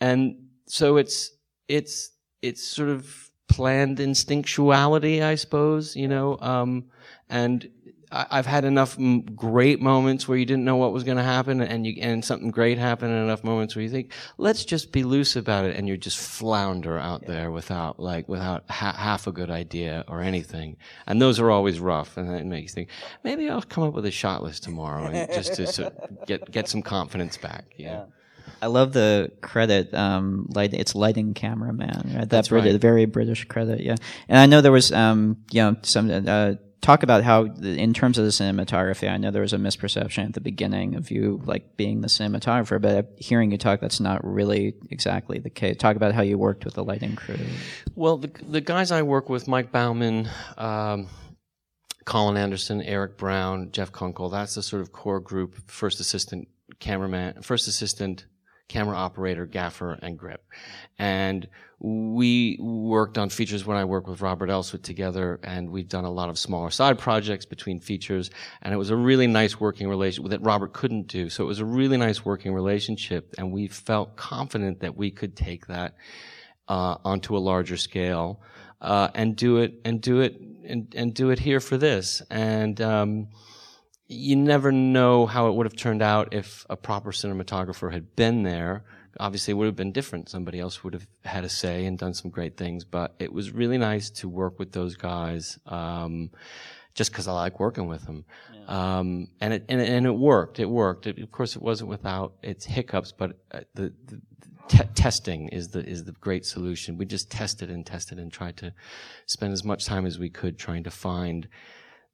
and 0.00 0.36
so 0.66 0.98
it's 0.98 1.32
it's 1.66 2.10
it's 2.42 2.62
sort 2.62 2.90
of 2.90 3.30
planned 3.48 4.00
instinctuality, 4.00 5.22
I 5.22 5.36
suppose, 5.36 5.96
you 5.96 6.08
know, 6.08 6.38
um, 6.40 6.86
and 7.28 7.68
I, 8.14 8.36
have 8.36 8.46
had 8.46 8.64
enough 8.64 8.96
m- 8.98 9.22
great 9.22 9.80
moments 9.80 10.28
where 10.28 10.38
you 10.38 10.46
didn't 10.46 10.64
know 10.64 10.76
what 10.76 10.92
was 10.92 11.02
going 11.02 11.16
to 11.16 11.24
happen 11.24 11.60
and 11.60 11.84
you, 11.84 11.96
and 12.00 12.24
something 12.24 12.50
great 12.50 12.78
happened 12.78 13.12
and 13.12 13.24
enough 13.24 13.42
moments 13.42 13.74
where 13.74 13.82
you 13.82 13.90
think, 13.90 14.12
let's 14.38 14.64
just 14.64 14.92
be 14.92 15.02
loose 15.02 15.34
about 15.34 15.64
it 15.64 15.76
and 15.76 15.88
you 15.88 15.96
just 15.96 16.18
flounder 16.18 16.96
out 16.96 17.22
yeah. 17.22 17.28
there 17.28 17.50
without, 17.50 17.98
like, 17.98 18.28
without 18.28 18.70
ha- 18.70 18.94
half 18.96 19.26
a 19.26 19.32
good 19.32 19.50
idea 19.50 20.04
or 20.06 20.22
anything. 20.22 20.76
And 21.06 21.20
those 21.20 21.40
are 21.40 21.50
always 21.50 21.80
rough 21.80 22.16
and 22.16 22.30
it 22.30 22.46
makes 22.46 22.72
you 22.72 22.74
think, 22.74 22.88
maybe 23.24 23.50
I'll 23.50 23.62
come 23.62 23.84
up 23.84 23.94
with 23.94 24.06
a 24.06 24.12
shot 24.12 24.42
list 24.42 24.62
tomorrow 24.62 25.06
and 25.06 25.32
just 25.32 25.54
to 25.54 25.66
sort 25.66 25.96
of 25.96 26.26
get, 26.26 26.50
get 26.50 26.68
some 26.68 26.82
confidence 26.82 27.36
back. 27.36 27.64
yeah. 27.76 27.90
yeah. 27.92 28.04
I 28.62 28.66
love 28.66 28.92
the 28.92 29.30
credit. 29.42 29.92
Um, 29.92 30.46
light, 30.54 30.72
it's 30.72 30.94
lighting 30.94 31.34
cameraman. 31.34 32.12
Right? 32.14 32.28
That's 32.28 32.48
Brit- 32.48 32.64
right. 32.64 32.80
Very 32.80 33.04
British 33.04 33.44
credit. 33.44 33.80
Yeah, 33.80 33.96
and 34.28 34.38
I 34.38 34.46
know 34.46 34.60
there 34.60 34.72
was, 34.72 34.90
um, 34.92 35.38
you 35.50 35.60
know, 35.62 35.76
some 35.82 36.10
uh, 36.10 36.54
talk 36.84 37.02
about 37.02 37.24
how, 37.24 37.44
in 37.44 37.94
terms 37.94 38.18
of 38.18 38.24
the 38.24 38.30
cinematography, 38.30 39.10
I 39.10 39.16
know 39.16 39.30
there 39.30 39.42
was 39.42 39.54
a 39.54 39.58
misperception 39.58 40.26
at 40.26 40.34
the 40.34 40.40
beginning 40.40 40.94
of 40.94 41.10
you 41.10 41.40
like 41.44 41.78
being 41.78 42.02
the 42.02 42.08
cinematographer, 42.08 42.80
but 42.80 43.14
hearing 43.16 43.50
you 43.50 43.56
talk, 43.58 43.80
that's 43.80 44.00
not 44.00 44.22
really 44.22 44.74
exactly 44.90 45.38
the 45.38 45.48
case. 45.48 45.78
Talk 45.78 45.96
about 45.96 46.12
how 46.12 46.20
you 46.20 46.36
worked 46.36 46.64
with 46.66 46.74
the 46.74 46.84
lighting 46.84 47.16
crew. 47.16 47.38
Well, 47.94 48.18
the 48.18 48.30
the 48.46 48.60
guys 48.60 48.90
I 48.90 49.02
work 49.02 49.28
with, 49.28 49.48
Mike 49.48 49.72
Bauman. 49.72 50.28
Um, 50.58 51.08
Colin 52.04 52.36
Anderson, 52.36 52.82
Eric 52.82 53.16
Brown, 53.16 53.70
Jeff 53.72 53.90
Kunkel. 53.90 54.28
That's 54.28 54.54
the 54.54 54.62
sort 54.62 54.82
of 54.82 54.92
core 54.92 55.20
group. 55.20 55.70
First 55.70 56.00
assistant 56.00 56.48
cameraman, 56.78 57.40
first 57.40 57.66
assistant 57.66 58.26
camera 58.74 58.96
operator, 58.96 59.46
gaffer, 59.46 59.92
and 60.02 60.18
grip. 60.18 60.42
And 60.98 61.46
we 61.78 62.58
worked 62.60 63.18
on 63.18 63.28
features 63.28 63.64
when 63.64 63.76
I 63.76 63.84
worked 63.84 64.08
with 64.08 64.20
Robert 64.20 64.48
Elswit 64.50 64.82
together, 64.82 65.38
and 65.44 65.70
we've 65.70 65.88
done 65.88 66.04
a 66.04 66.10
lot 66.10 66.28
of 66.28 66.36
smaller 66.36 66.70
side 66.70 66.98
projects 66.98 67.46
between 67.46 67.78
features, 67.78 68.30
and 68.62 68.74
it 68.74 68.76
was 68.76 68.90
a 68.90 68.96
really 68.96 69.28
nice 69.28 69.60
working 69.60 69.88
relationship 69.88 70.28
that 70.32 70.42
Robert 70.42 70.72
couldn't 70.72 71.06
do. 71.06 71.30
So 71.30 71.44
it 71.44 71.46
was 71.46 71.60
a 71.60 71.64
really 71.64 71.96
nice 71.96 72.24
working 72.24 72.52
relationship, 72.52 73.32
and 73.38 73.52
we 73.52 73.68
felt 73.68 74.16
confident 74.16 74.80
that 74.80 74.96
we 74.96 75.12
could 75.12 75.36
take 75.36 75.68
that 75.68 75.94
uh, 76.66 76.96
onto 77.04 77.36
a 77.36 77.38
larger 77.38 77.76
scale 77.76 78.40
uh, 78.80 79.08
and 79.14 79.36
do 79.36 79.58
it 79.58 79.74
and 79.84 80.00
do 80.00 80.18
it 80.18 80.40
and, 80.64 80.92
and 80.96 81.14
do 81.14 81.30
it 81.30 81.38
here 81.38 81.60
for 81.60 81.76
this. 81.76 82.22
And 82.28 82.80
um, 82.80 83.28
you 84.14 84.36
never 84.36 84.72
know 84.72 85.26
how 85.26 85.48
it 85.48 85.54
would 85.54 85.66
have 85.66 85.76
turned 85.76 86.02
out 86.02 86.32
if 86.32 86.64
a 86.70 86.76
proper 86.76 87.12
cinematographer 87.12 87.92
had 87.92 88.16
been 88.16 88.42
there. 88.42 88.84
Obviously, 89.20 89.52
it 89.52 89.54
would 89.54 89.66
have 89.66 89.76
been 89.76 89.92
different. 89.92 90.28
Somebody 90.28 90.58
else 90.58 90.82
would 90.82 90.92
have 90.94 91.06
had 91.24 91.44
a 91.44 91.48
say 91.48 91.86
and 91.86 91.98
done 91.98 92.14
some 92.14 92.30
great 92.30 92.56
things. 92.56 92.84
But 92.84 93.14
it 93.18 93.32
was 93.32 93.52
really 93.52 93.78
nice 93.78 94.10
to 94.10 94.28
work 94.28 94.58
with 94.58 94.72
those 94.72 94.96
guys, 94.96 95.58
um, 95.66 96.30
just 96.94 97.12
because 97.12 97.28
I 97.28 97.32
like 97.32 97.60
working 97.60 97.86
with 97.86 98.04
them. 98.06 98.24
Yeah. 98.52 98.98
Um, 98.98 99.28
and 99.40 99.54
it 99.54 99.64
and, 99.68 99.80
and, 99.80 100.06
it 100.06 100.10
worked. 100.10 100.58
It 100.58 100.68
worked. 100.68 101.06
It, 101.06 101.18
of 101.18 101.30
course, 101.30 101.54
it 101.54 101.62
wasn't 101.62 101.90
without 101.90 102.34
its 102.42 102.64
hiccups, 102.64 103.12
but 103.12 103.38
uh, 103.52 103.60
the, 103.74 103.92
the 104.06 104.20
Te- 104.66 104.84
testing 104.94 105.48
is 105.48 105.68
the 105.68 105.84
is 105.84 106.04
the 106.04 106.12
great 106.12 106.46
solution. 106.46 106.96
We 106.96 107.04
just 107.04 107.30
tested 107.30 107.70
and 107.70 107.84
tested 107.84 108.18
and 108.18 108.32
tried 108.32 108.56
to 108.58 108.72
spend 109.26 109.52
as 109.52 109.62
much 109.62 109.84
time 109.84 110.06
as 110.06 110.18
we 110.18 110.30
could 110.30 110.58
trying 110.58 110.84
to 110.84 110.90
find 110.90 111.48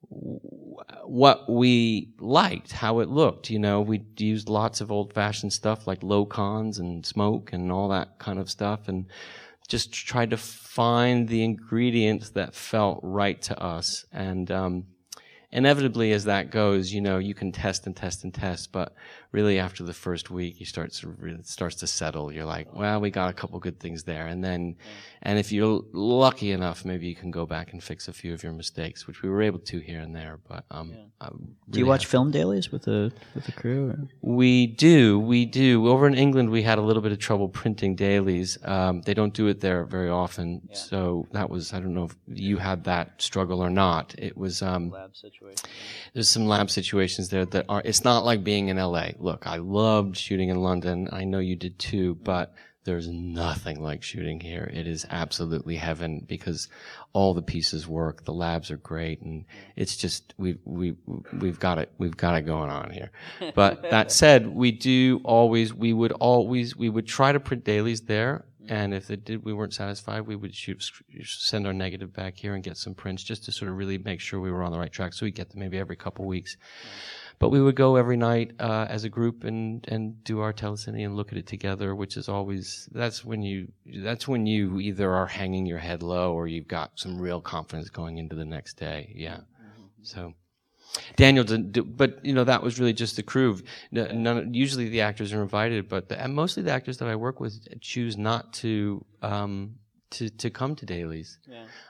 what 0.08 1.48
we 1.48 2.12
liked, 2.18 2.72
how 2.72 3.00
it 3.00 3.08
looked. 3.08 3.50
You 3.50 3.58
know, 3.58 3.80
we 3.80 4.02
used 4.16 4.48
lots 4.48 4.80
of 4.80 4.90
old 4.90 5.12
fashioned 5.12 5.52
stuff 5.52 5.86
like 5.86 6.02
low 6.02 6.24
cons 6.24 6.78
and 6.78 7.04
smoke 7.04 7.52
and 7.52 7.70
all 7.70 7.88
that 7.88 8.18
kind 8.18 8.38
of 8.38 8.50
stuff 8.50 8.88
and 8.88 9.06
just 9.68 9.92
tried 9.92 10.30
to 10.30 10.36
find 10.36 11.28
the 11.28 11.44
ingredients 11.44 12.30
that 12.30 12.54
felt 12.54 13.00
right 13.02 13.40
to 13.42 13.60
us. 13.62 14.04
And, 14.12 14.50
um, 14.50 14.86
inevitably 15.52 16.12
as 16.12 16.24
that 16.24 16.50
goes, 16.50 16.92
you 16.92 17.00
know, 17.00 17.18
you 17.18 17.34
can 17.34 17.52
test 17.52 17.86
and 17.86 17.96
test 17.96 18.24
and 18.24 18.32
test, 18.32 18.72
but 18.72 18.94
really 19.32 19.58
after 19.58 19.84
the 19.84 19.92
first 19.92 20.30
week, 20.30 20.58
you 20.58 20.66
start 20.66 20.92
to 20.92 21.14
it 21.22 21.46
starts 21.46 21.76
to 21.76 21.86
settle. 21.86 22.32
You're 22.32 22.44
like, 22.44 22.74
well, 22.74 23.00
we 23.00 23.10
got 23.10 23.30
a 23.30 23.32
couple 23.32 23.58
good 23.60 23.78
things 23.78 24.02
there, 24.04 24.26
and 24.26 24.42
then, 24.42 24.76
and 25.22 25.38
if 25.38 25.52
you're 25.52 25.82
lucky 25.92 26.50
enough, 26.50 26.84
maybe 26.84 27.06
you 27.06 27.14
can 27.14 27.30
go 27.30 27.46
back 27.46 27.72
and 27.72 27.82
fix 27.82 28.08
a 28.08 28.12
few 28.12 28.32
of 28.32 28.42
your 28.42 28.52
mistakes, 28.52 29.06
which 29.06 29.22
we 29.22 29.28
were 29.28 29.42
able 29.42 29.60
to 29.60 29.78
here 29.78 30.00
and 30.00 30.14
there. 30.14 30.38
But 30.48 30.64
um, 30.70 30.90
yeah. 30.90 31.28
really 31.30 31.46
do 31.70 31.78
you 31.78 31.86
watch 31.86 32.06
film 32.06 32.30
dailies 32.30 32.72
with 32.72 32.82
the 32.82 33.12
with 33.34 33.44
the 33.44 33.52
crew? 33.52 33.90
Or? 33.90 34.08
We 34.22 34.66
do, 34.66 35.18
we 35.18 35.44
do. 35.44 35.88
Over 35.88 36.06
in 36.06 36.14
England, 36.14 36.50
we 36.50 36.62
had 36.62 36.78
a 36.78 36.82
little 36.82 37.02
bit 37.02 37.12
of 37.12 37.18
trouble 37.18 37.48
printing 37.48 37.94
dailies. 37.94 38.58
Um, 38.64 39.02
they 39.02 39.14
don't 39.14 39.34
do 39.34 39.46
it 39.46 39.60
there 39.60 39.84
very 39.84 40.10
often, 40.10 40.62
yeah. 40.68 40.76
so 40.76 41.26
that 41.32 41.48
was 41.48 41.72
I 41.72 41.80
don't 41.80 41.94
know 41.94 42.04
if 42.04 42.16
you 42.26 42.56
had 42.56 42.84
that 42.84 43.22
struggle 43.22 43.60
or 43.60 43.70
not. 43.70 44.14
It 44.18 44.36
was 44.36 44.62
um, 44.62 44.90
lab 44.90 45.16
situation. 45.16 45.68
There's 46.14 46.28
some 46.28 46.46
lab 46.46 46.70
situations 46.70 47.28
there 47.28 47.44
that 47.46 47.66
are. 47.68 47.82
It's 47.84 48.02
not 48.02 48.24
like 48.24 48.42
being 48.42 48.68
in 48.68 48.76
LA 48.76 49.10
look, 49.20 49.46
I 49.46 49.56
loved 49.56 50.16
shooting 50.16 50.48
in 50.48 50.62
London. 50.62 51.08
I 51.12 51.24
know 51.24 51.38
you 51.38 51.56
did 51.56 51.78
too, 51.78 52.16
but 52.16 52.54
there's 52.84 53.08
nothing 53.08 53.80
like 53.80 54.02
shooting 54.02 54.40
here. 54.40 54.70
It 54.72 54.86
is 54.86 55.06
absolutely 55.10 55.76
heaven 55.76 56.24
because 56.26 56.68
all 57.12 57.34
the 57.34 57.42
pieces 57.42 57.86
work. 57.86 58.24
The 58.24 58.32
labs 58.32 58.70
are 58.70 58.78
great, 58.78 59.20
and 59.20 59.44
it's 59.76 59.96
just 59.96 60.34
we 60.38 60.56
we 60.64 60.96
we've 61.38 61.60
got 61.60 61.78
it 61.78 61.92
we've 61.98 62.16
got 62.16 62.36
it 62.36 62.42
going 62.42 62.70
on 62.70 62.90
here. 62.90 63.10
But 63.54 63.82
that 63.90 64.10
said, 64.10 64.46
we 64.46 64.72
do 64.72 65.20
always 65.24 65.74
we 65.74 65.92
would 65.92 66.12
always 66.12 66.74
we 66.74 66.88
would 66.88 67.06
try 67.06 67.32
to 67.32 67.40
print 67.40 67.64
dailies 67.64 68.02
there. 68.02 68.46
And 68.68 68.94
if 68.94 69.10
it 69.10 69.24
did, 69.24 69.44
we 69.44 69.52
weren't 69.52 69.74
satisfied, 69.74 70.20
we 70.28 70.36
would 70.36 70.54
shoot, 70.54 70.88
send 71.24 71.66
our 71.66 71.72
negative 71.72 72.12
back 72.12 72.36
here 72.36 72.54
and 72.54 72.62
get 72.62 72.76
some 72.76 72.94
prints 72.94 73.24
just 73.24 73.44
to 73.46 73.52
sort 73.52 73.68
of 73.68 73.76
really 73.76 73.98
make 73.98 74.20
sure 74.20 74.38
we 74.38 74.52
were 74.52 74.62
on 74.62 74.70
the 74.70 74.78
right 74.78 74.92
track. 74.92 75.12
So 75.12 75.26
we 75.26 75.32
get 75.32 75.50
them 75.50 75.58
maybe 75.58 75.78
every 75.78 75.96
couple 75.96 76.24
weeks. 76.24 76.56
But 77.40 77.48
we 77.48 77.60
would 77.60 77.74
go 77.74 77.96
every 77.96 78.18
night 78.18 78.52
uh, 78.60 78.86
as 78.88 79.04
a 79.04 79.08
group 79.08 79.44
and 79.44 79.84
and 79.88 80.22
do 80.22 80.40
our 80.40 80.52
telecine 80.52 81.02
and 81.04 81.16
look 81.16 81.32
at 81.32 81.38
it 81.38 81.46
together, 81.46 81.94
which 81.96 82.18
is 82.18 82.28
always 82.28 82.88
that's 82.92 83.24
when 83.24 83.42
you 83.42 83.72
that's 84.04 84.28
when 84.28 84.46
you 84.46 84.78
either 84.78 85.10
are 85.10 85.26
hanging 85.26 85.64
your 85.64 85.78
head 85.78 86.02
low 86.02 86.34
or 86.34 86.46
you've 86.46 86.68
got 86.68 86.92
some 86.96 87.18
real 87.18 87.40
confidence 87.40 87.88
going 87.88 88.18
into 88.18 88.36
the 88.36 88.44
next 88.44 88.74
day. 88.74 89.12
Yeah. 89.16 89.38
Mm-hmm. 89.38 89.84
So. 90.02 90.34
Daniel 91.14 91.44
didn't 91.44 91.70
do, 91.70 91.84
but 91.84 92.24
you 92.24 92.32
know 92.32 92.42
that 92.42 92.64
was 92.64 92.80
really 92.80 92.92
just 92.92 93.14
the 93.14 93.22
crew. 93.22 93.56
None, 93.92 94.52
usually 94.52 94.88
the 94.88 95.02
actors 95.02 95.32
are 95.32 95.40
invited, 95.40 95.88
but 95.88 96.08
the, 96.08 96.20
and 96.20 96.34
mostly 96.34 96.64
the 96.64 96.72
actors 96.72 96.98
that 96.98 97.08
I 97.08 97.14
work 97.14 97.38
with 97.38 97.80
choose 97.80 98.16
not 98.16 98.52
to 98.54 99.04
um, 99.22 99.76
to 100.12 100.28
to 100.28 100.50
come 100.50 100.74
to 100.76 100.86
dailies. 100.86 101.38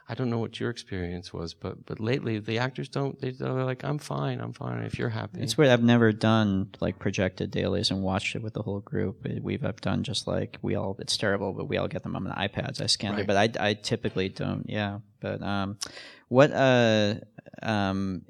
I 0.09 0.15
don't 0.15 0.29
know 0.29 0.39
what 0.39 0.61
your 0.61 0.71
experience 0.71 1.33
was, 1.33 1.55
but 1.55 1.87
but 1.87 2.01
lately 2.01 2.39
the 2.39 2.59
actors 2.59 2.89
don't. 2.89 3.19
They, 3.21 3.31
they're 3.31 3.65
like, 3.65 3.83
I'm 3.85 3.99
fine, 3.99 4.41
I'm 4.41 4.53
fine. 4.53 4.83
If 4.83 4.99
you're 4.99 5.09
happy, 5.09 5.41
It's 5.41 5.57
weird. 5.57 5.71
I've 5.71 5.83
never 5.83 6.13
done 6.13 6.69
like 6.81 6.99
projected 6.99 7.51
dailies 7.51 7.91
and 7.91 8.03
watched 8.03 8.37
it 8.37 8.43
with 8.43 8.55
the 8.55 8.63
whole 8.63 8.81
group. 8.81 9.27
We've 9.41 9.65
I've 9.65 9.81
done 9.81 10.03
just 10.03 10.27
like 10.27 10.59
we 10.63 10.75
all. 10.75 10.97
It's 10.99 11.17
terrible, 11.17 11.53
but 11.53 11.67
we 11.67 11.77
all 11.79 11.89
get 11.89 12.03
them 12.03 12.15
on 12.17 12.25
the 12.25 12.31
iPads. 12.31 12.81
I 12.81 12.87
scan 12.87 13.15
it, 13.15 13.17
Right. 13.19 13.27
but 13.27 13.37
I, 13.61 13.69
I 13.71 13.75
typically 13.75 14.29
don't. 14.29 14.65
Yeah, 14.69 14.99
but 15.21 15.43
um, 15.43 15.79
what 16.29 16.51
uh 16.53 17.15
um. 17.63 18.23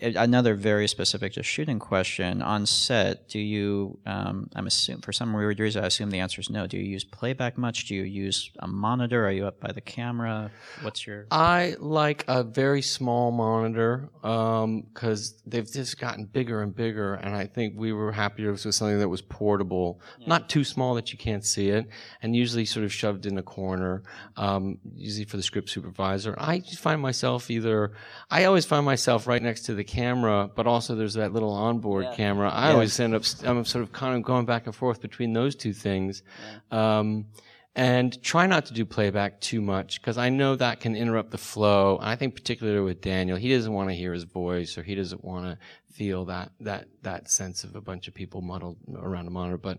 Another 0.00 0.54
very 0.54 0.86
specific 0.86 1.32
just 1.32 1.48
shooting 1.48 1.80
question 1.80 2.40
on 2.40 2.66
set. 2.66 3.28
Do 3.28 3.40
you? 3.40 3.98
Um, 4.06 4.48
I'm 4.54 4.68
assuming 4.68 5.02
for 5.02 5.12
some 5.12 5.32
weird 5.32 5.58
reason, 5.58 5.82
I 5.82 5.88
assume 5.88 6.10
the 6.10 6.20
answer 6.20 6.40
is 6.40 6.50
no. 6.50 6.68
Do 6.68 6.76
you 6.76 6.84
use 6.84 7.02
playback 7.02 7.58
much? 7.58 7.86
Do 7.86 7.96
you 7.96 8.04
use 8.04 8.52
a 8.60 8.68
monitor? 8.68 9.26
Are 9.26 9.32
you 9.32 9.44
up 9.48 9.58
by 9.58 9.72
the 9.72 9.80
camera? 9.80 10.52
What's 10.82 11.04
your? 11.04 11.26
I 11.32 11.74
like 11.80 12.24
a 12.28 12.44
very 12.44 12.80
small 12.80 13.32
monitor 13.32 14.08
because 14.22 15.42
they've 15.44 15.68
just 15.68 15.98
gotten 15.98 16.26
bigger 16.26 16.62
and 16.62 16.72
bigger, 16.76 17.14
and 17.14 17.34
I 17.34 17.46
think 17.46 17.74
we 17.76 17.92
were 17.92 18.12
happier 18.12 18.52
with 18.52 18.60
something 18.60 19.00
that 19.00 19.08
was 19.08 19.22
portable, 19.22 20.00
not 20.28 20.48
too 20.48 20.62
small 20.62 20.94
that 20.94 21.10
you 21.10 21.18
can't 21.18 21.44
see 21.44 21.70
it, 21.70 21.88
and 22.22 22.36
usually 22.36 22.66
sort 22.66 22.84
of 22.84 22.92
shoved 22.92 23.26
in 23.26 23.36
a 23.36 23.42
corner, 23.42 24.04
um, 24.36 24.78
usually 24.94 25.24
for 25.24 25.38
the 25.38 25.42
script 25.42 25.70
supervisor. 25.70 26.36
I 26.38 26.60
find 26.60 27.00
myself 27.00 27.50
either, 27.50 27.94
I 28.30 28.44
always 28.44 28.64
find 28.64 28.86
myself 28.86 29.26
right 29.26 29.42
next 29.42 29.62
to 29.62 29.74
the 29.74 29.87
camera, 29.88 30.48
but 30.54 30.66
also 30.66 30.94
there's 30.94 31.14
that 31.14 31.32
little 31.32 31.50
onboard 31.52 32.06
camera. 32.14 32.50
I 32.50 32.72
always 32.72 33.00
end 33.00 33.14
up, 33.14 33.24
I'm 33.42 33.64
sort 33.64 33.82
of 33.82 33.90
kind 33.90 34.14
of 34.14 34.22
going 34.22 34.44
back 34.44 34.66
and 34.66 34.74
forth 34.74 35.00
between 35.00 35.32
those 35.32 35.56
two 35.56 35.72
things. 35.72 36.22
Um, 36.70 37.26
and 37.74 38.20
try 38.22 38.46
not 38.46 38.66
to 38.66 38.74
do 38.74 38.84
playback 38.84 39.40
too 39.40 39.60
much 39.60 40.00
because 40.00 40.18
I 40.18 40.30
know 40.30 40.56
that 40.56 40.80
can 40.80 40.96
interrupt 40.96 41.30
the 41.30 41.38
flow. 41.38 41.98
I 42.02 42.16
think 42.16 42.34
particularly 42.34 42.80
with 42.80 43.00
Daniel, 43.00 43.36
he 43.36 43.54
doesn't 43.54 43.72
want 43.72 43.88
to 43.88 43.94
hear 43.94 44.12
his 44.12 44.24
voice 44.24 44.76
or 44.76 44.82
he 44.82 44.94
doesn't 44.94 45.24
want 45.24 45.46
to 45.46 45.58
feel 45.92 46.24
that 46.26 46.50
that 46.60 46.88
that 47.02 47.30
sense 47.30 47.64
of 47.64 47.76
a 47.76 47.80
bunch 47.80 48.08
of 48.08 48.14
people 48.14 48.40
muddled 48.40 48.78
around 48.96 49.28
a 49.28 49.30
monitor. 49.30 49.58
But 49.58 49.78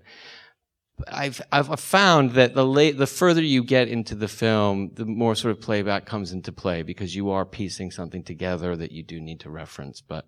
I've 1.08 1.42
I've 1.52 1.80
found 1.80 2.32
that 2.32 2.54
the 2.54 2.66
late 2.66 2.98
the 2.98 3.08
further 3.08 3.42
you 3.42 3.64
get 3.64 3.88
into 3.88 4.16
the 4.16 4.28
film, 4.28 4.92
the 4.94 5.06
more 5.06 5.36
sort 5.36 5.52
of 5.52 5.62
playback 5.62 6.06
comes 6.06 6.32
into 6.32 6.52
play 6.52 6.84
because 6.84 7.16
you 7.16 7.30
are 7.30 7.46
piecing 7.46 7.92
something 7.92 8.24
together 8.24 8.76
that 8.76 8.92
you 8.92 9.04
do 9.04 9.20
need 9.20 9.40
to 9.42 9.50
reference. 9.50 10.02
But 10.02 10.26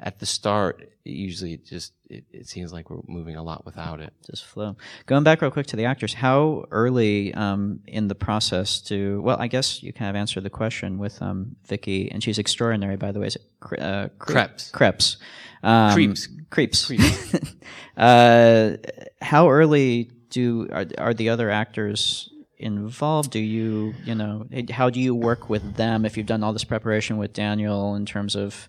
at 0.00 0.18
the 0.18 0.26
start, 0.26 0.90
usually 1.04 1.54
it 1.54 1.66
just 1.66 1.92
it, 2.08 2.24
it 2.32 2.46
seems 2.48 2.72
like 2.72 2.90
we're 2.90 3.00
moving 3.06 3.36
a 3.36 3.42
lot 3.42 3.64
without 3.64 4.00
it. 4.00 4.12
just 4.28 4.44
flow. 4.44 4.76
Going 5.06 5.24
back 5.24 5.40
real 5.42 5.50
quick 5.50 5.66
to 5.68 5.76
the 5.76 5.86
actors, 5.86 6.14
how 6.14 6.64
early 6.70 7.32
um, 7.34 7.80
in 7.86 8.08
the 8.08 8.14
process 8.14 8.80
to? 8.82 9.20
Well, 9.22 9.36
I 9.40 9.46
guess 9.48 9.82
you 9.82 9.92
kind 9.92 10.10
of 10.10 10.16
answered 10.16 10.42
the 10.44 10.50
question 10.50 10.98
with 10.98 11.20
um, 11.22 11.56
Vicky, 11.66 12.10
and 12.10 12.22
she's 12.22 12.38
extraordinary, 12.38 12.96
by 12.96 13.12
the 13.12 13.20
way. 13.20 13.26
Is 13.28 13.36
it 13.36 13.42
cre- 13.60 13.80
uh, 13.80 14.08
cre- 14.18 14.32
Creps. 14.32 14.70
Creps. 14.70 15.16
Um, 15.62 15.92
Creeps. 15.94 16.28
Creeps. 16.50 16.90
uh, 17.96 18.76
how 19.20 19.48
early 19.50 20.10
do 20.30 20.68
are, 20.72 20.86
are 20.98 21.14
the 21.14 21.28
other 21.28 21.50
actors 21.50 22.28
involved? 22.58 23.30
Do 23.30 23.38
you 23.38 23.94
you 24.04 24.14
know 24.14 24.46
how 24.70 24.90
do 24.90 25.00
you 25.00 25.14
work 25.14 25.48
with 25.48 25.76
them 25.76 26.04
if 26.04 26.16
you've 26.16 26.26
done 26.26 26.42
all 26.42 26.52
this 26.52 26.64
preparation 26.64 27.16
with 27.18 27.32
Daniel 27.32 27.94
in 27.94 28.06
terms 28.06 28.34
of 28.34 28.68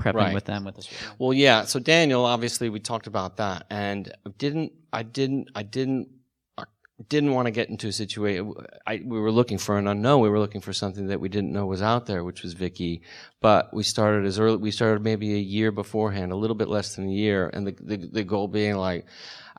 prepping 0.00 0.14
Right. 0.14 0.34
with 0.34 0.44
them 0.44 0.64
with 0.64 0.76
this? 0.76 0.88
Well, 1.18 1.32
yeah. 1.32 1.64
So 1.64 1.78
Daniel, 1.78 2.24
obviously, 2.24 2.68
we 2.68 2.80
talked 2.80 3.06
about 3.06 3.36
that, 3.38 3.66
and 3.70 4.12
didn't 4.38 4.72
I 4.92 5.02
didn't 5.02 5.48
I 5.54 5.62
didn't 5.62 6.08
didn't 7.08 7.32
want 7.32 7.46
to 7.46 7.50
get 7.50 7.68
into 7.68 7.88
a 7.88 7.92
situation. 7.92 8.54
I, 8.86 9.02
we 9.04 9.18
were 9.18 9.32
looking 9.32 9.58
for 9.58 9.78
an 9.78 9.88
unknown. 9.88 10.20
We 10.20 10.28
were 10.28 10.38
looking 10.38 10.60
for 10.60 10.72
something 10.72 11.08
that 11.08 11.20
we 11.20 11.28
didn't 11.28 11.52
know 11.52 11.66
was 11.66 11.82
out 11.82 12.06
there, 12.06 12.22
which 12.22 12.42
was 12.42 12.52
Vicky. 12.52 13.02
But 13.40 13.74
we 13.74 13.82
started 13.82 14.24
as 14.26 14.38
early. 14.38 14.58
We 14.58 14.70
started 14.70 15.02
maybe 15.02 15.34
a 15.34 15.38
year 15.38 15.72
beforehand, 15.72 16.30
a 16.30 16.36
little 16.36 16.56
bit 16.56 16.68
less 16.68 16.94
than 16.94 17.08
a 17.08 17.12
year, 17.12 17.50
and 17.52 17.66
the 17.66 17.76
the, 17.80 17.96
the 17.96 18.24
goal 18.24 18.48
being 18.48 18.76
like. 18.76 19.06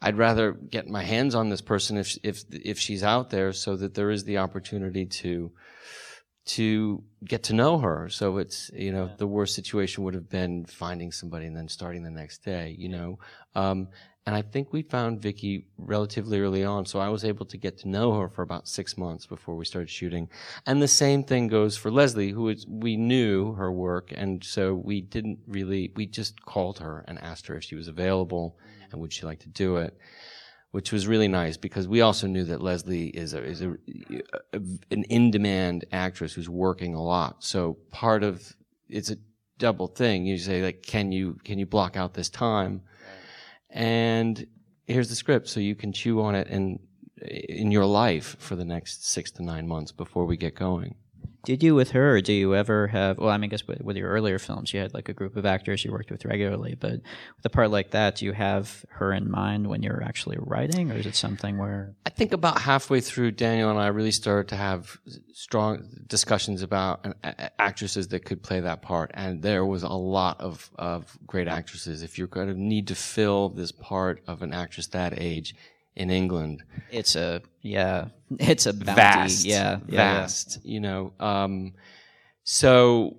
I'd 0.02 0.18
rather 0.18 0.52
get 0.52 0.90
my 0.90 1.04
hands 1.04 1.36
on 1.36 1.50
this 1.50 1.62
person 1.62 1.96
if 1.96 2.18
if 2.22 2.44
if 2.52 2.78
she's 2.78 3.02
out 3.02 3.30
there, 3.30 3.54
so 3.54 3.78
that 3.78 3.94
there 3.94 4.12
is 4.12 4.26
the 4.26 4.40
opportunity 4.40 5.06
to 5.06 5.54
to 6.46 7.04
get 7.24 7.44
to 7.44 7.54
know 7.54 7.80
her. 7.80 8.08
So 8.10 8.38
it's, 8.38 8.70
you 8.74 8.92
know, 8.92 9.10
the 9.18 9.28
worst 9.28 9.56
situation 9.56 10.04
would 10.04 10.14
have 10.14 10.30
been 10.30 10.66
finding 10.66 11.12
somebody 11.12 11.48
and 11.48 11.56
then 11.56 11.68
starting 11.68 12.04
the 12.04 12.12
next 12.12 12.44
day, 12.44 12.76
you 12.78 12.90
know. 12.90 13.20
Um, 13.56 13.88
and 14.26 14.36
I 14.36 14.42
think 14.42 14.74
we 14.74 14.82
found 14.82 15.22
Vicky 15.22 15.68
relatively 15.78 16.40
early 16.40 16.64
on. 16.64 16.86
So 16.86 17.00
I 17.00 17.10
was 17.10 17.24
able 17.24 17.46
to 17.46 17.58
get 17.58 17.78
to 17.80 17.88
know 17.88 18.14
her 18.20 18.28
for 18.28 18.42
about 18.42 18.68
six 18.68 18.98
months 18.98 19.28
before 19.28 19.56
we 19.56 19.66
started 19.66 19.90
shooting. 19.90 20.30
And 20.66 20.82
the 20.82 20.88
same 20.88 21.24
thing 21.24 21.48
goes 21.48 21.78
for 21.78 21.92
Lesley, 21.92 22.32
who 22.32 22.50
is, 22.50 22.66
we 22.68 22.98
knew 22.98 23.54
her 23.54 23.72
work. 23.72 24.12
And 24.16 24.44
so 24.44 24.74
we 24.74 25.02
didn't 25.02 25.40
really, 25.48 25.92
we 25.96 26.08
just 26.08 26.44
called 26.44 26.80
her 26.80 27.06
and 27.08 27.22
asked 27.22 27.46
her 27.48 27.56
if 27.56 27.64
she 27.64 27.76
was 27.76 27.88
available 27.88 28.58
mm-hmm. 28.58 28.92
and 28.92 29.02
would 29.02 29.14
she 29.14 29.26
like 29.26 29.40
to 29.40 29.50
do 29.50 29.78
it 29.78 29.98
which 30.72 30.92
was 30.92 31.08
really 31.08 31.30
nice 31.30 31.56
because 31.56 31.88
we 31.88 32.02
also 32.02 32.28
knew 32.28 32.44
that 32.44 32.62
Lesley 32.62 33.06
is 33.08 33.34
a, 33.34 33.42
is 33.42 33.62
a, 33.62 33.78
a 34.52 34.60
an 34.92 35.06
in-demand 35.06 35.86
actress 35.94 36.34
who's 36.34 36.50
working 36.50 36.96
a 36.96 37.02
lot. 37.02 37.42
So 37.42 37.78
part 37.92 38.24
of 38.24 38.54
it's 38.90 39.10
a 39.10 39.16
double 39.58 39.88
thing. 39.88 40.26
You 40.26 40.38
say 40.38 40.62
like, 40.62 40.84
can 40.84 41.14
you 41.14 41.38
can 41.46 41.60
you 41.60 41.66
block 41.66 41.96
out 41.96 42.14
this 42.14 42.28
time? 42.28 42.82
And 43.76 44.48
here's 44.88 45.10
the 45.10 45.16
script, 45.16 45.50
so 45.50 45.60
you 45.60 45.76
can 45.76 45.92
chew 45.92 46.22
on 46.22 46.34
it 46.34 46.48
and 46.48 46.80
in 47.22 47.72
your 47.72 47.86
life 47.86 48.36
for 48.40 48.56
the 48.56 48.66
next 48.66 49.06
six 49.06 49.32
to 49.32 49.44
nine 49.44 49.68
months 49.68 49.92
before 49.92 50.26
we 50.26 50.38
get 50.38 50.56
going. 50.56 50.96
Did 51.46 51.64
you 51.64 51.76
with 51.76 51.92
her, 51.92 52.18
or 52.18 52.22
do 52.22 52.34
you 52.34 52.56
ever 52.56 52.88
have? 52.88 53.18
Well, 53.18 53.30
I 53.30 53.38
mean, 53.38 53.50
I 53.50 53.52
guess 53.52 53.68
with, 53.68 53.82
with 53.82 53.98
your 53.98 54.10
earlier 54.10 54.40
films, 54.40 54.74
you 54.74 54.80
had 54.80 54.94
like 54.94 55.10
a 55.10 55.14
group 55.14 55.36
of 55.36 55.46
actors 55.46 55.86
you 55.86 55.92
worked 55.92 56.12
with 56.12 56.26
regularly. 56.26 56.76
But 56.76 56.94
with 57.38 57.46
a 57.46 57.50
part 57.50 57.72
like 57.72 57.92
that, 57.92 58.16
do 58.16 58.26
you 58.26 58.34
have 58.34 58.86
her 58.90 59.14
in 59.14 59.30
mind 59.30 59.68
when 59.68 59.84
you're 59.84 60.04
actually 60.04 60.38
writing, 60.40 60.92
or 60.92 60.96
is 60.96 61.06
it 61.06 61.16
something 61.16 61.58
where? 61.58 61.96
I 62.06 62.10
think 62.10 62.34
about 62.34 62.60
halfway 62.62 63.00
through, 63.02 63.32
Daniel 63.32 63.70
and 63.70 63.80
I 63.80 63.88
really 63.88 64.12
started 64.12 64.50
to 64.50 64.56
have 64.56 64.98
strong 65.34 65.88
discussions 66.08 66.62
about 66.62 67.06
actresses 67.60 68.08
that 68.10 68.26
could 68.26 68.42
play 68.42 68.60
that 68.60 68.82
part, 68.82 69.12
and 69.14 69.42
there 69.42 69.66
was 69.66 69.84
a 69.84 69.90
lot 69.90 70.42
of 70.42 70.70
of 70.76 71.18
great 71.26 71.48
actresses. 71.48 72.04
If 72.04 72.18
you're 72.18 72.28
going 72.28 72.48
to 72.48 72.60
need 72.60 72.88
to 72.88 72.96
fill 72.96 73.50
this 73.50 73.72
part 73.72 74.22
of 74.28 74.42
an 74.42 74.54
actress 74.54 74.88
that 74.88 75.14
age 75.20 75.56
in 75.96 76.10
England, 76.10 76.64
It's 76.92 77.16
a 77.16 77.42
yeah, 77.62 78.08
it's 78.40 78.66
a 78.66 78.74
bounty. 78.74 78.96
vast, 78.96 79.46
yeah, 79.46 79.56
yeah, 79.56 79.80
yeah. 79.88 80.20
vast. 80.22 80.60
You 80.66 80.80
know, 80.80 81.14
um, 81.20 81.74
so. 82.44 83.18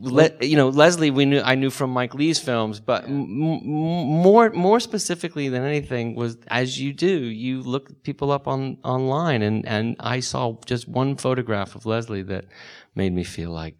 Le- 0.00 0.30
you 0.40 0.56
know, 0.56 0.68
Lesley, 0.68 1.10
we 1.10 1.24
knew 1.24 1.40
I 1.40 1.56
knew 1.56 1.70
from 1.70 1.90
Mike 1.90 2.14
Leigh's 2.14 2.38
films, 2.38 2.78
but 2.78 3.04
m- 3.04 3.22
m- 3.22 3.66
more 3.66 4.50
more 4.50 4.78
specifically 4.78 5.48
than 5.48 5.64
anything 5.64 6.14
was 6.14 6.36
as 6.46 6.78
you 6.80 6.92
do, 6.92 7.08
you 7.08 7.62
look 7.62 8.04
people 8.04 8.30
up 8.30 8.46
on 8.46 8.78
online, 8.84 9.42
and 9.42 9.66
and 9.66 9.96
I 9.98 10.20
saw 10.20 10.56
just 10.66 10.86
one 10.86 11.16
photograph 11.16 11.74
of 11.74 11.84
Lesley 11.84 12.22
that 12.22 12.44
made 12.94 13.12
me 13.12 13.24
feel 13.24 13.50
like, 13.50 13.76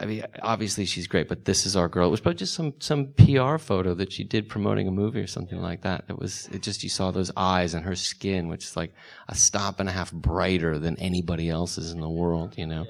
I 0.00 0.06
mean, 0.06 0.24
obviously 0.42 0.84
she's 0.86 1.06
great, 1.06 1.28
but 1.28 1.44
this 1.44 1.64
is 1.64 1.76
our 1.76 1.88
girl. 1.88 2.08
It 2.08 2.10
was 2.10 2.20
probably 2.20 2.38
just 2.38 2.54
some 2.54 2.74
some 2.80 3.12
PR 3.12 3.58
photo 3.58 3.94
that 3.94 4.12
she 4.12 4.24
did 4.24 4.48
promoting 4.48 4.88
a 4.88 4.90
movie 4.90 5.20
or 5.20 5.28
something 5.28 5.60
like 5.60 5.82
that. 5.82 6.04
It 6.08 6.18
was 6.18 6.48
it 6.52 6.62
just 6.62 6.82
you 6.82 6.88
saw 6.88 7.12
those 7.12 7.30
eyes 7.36 7.74
and 7.74 7.84
her 7.84 7.94
skin, 7.94 8.48
which 8.48 8.64
is 8.64 8.76
like 8.76 8.92
a 9.28 9.36
stop 9.36 9.78
and 9.78 9.88
a 9.88 9.92
half 9.92 10.12
brighter 10.12 10.78
than 10.78 10.98
anybody 10.98 11.48
else's 11.48 11.92
in 11.92 12.00
the 12.00 12.08
world, 12.08 12.58
you 12.58 12.66
know. 12.66 12.86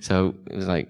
So 0.00 0.34
it 0.46 0.56
was 0.56 0.66
like 0.66 0.88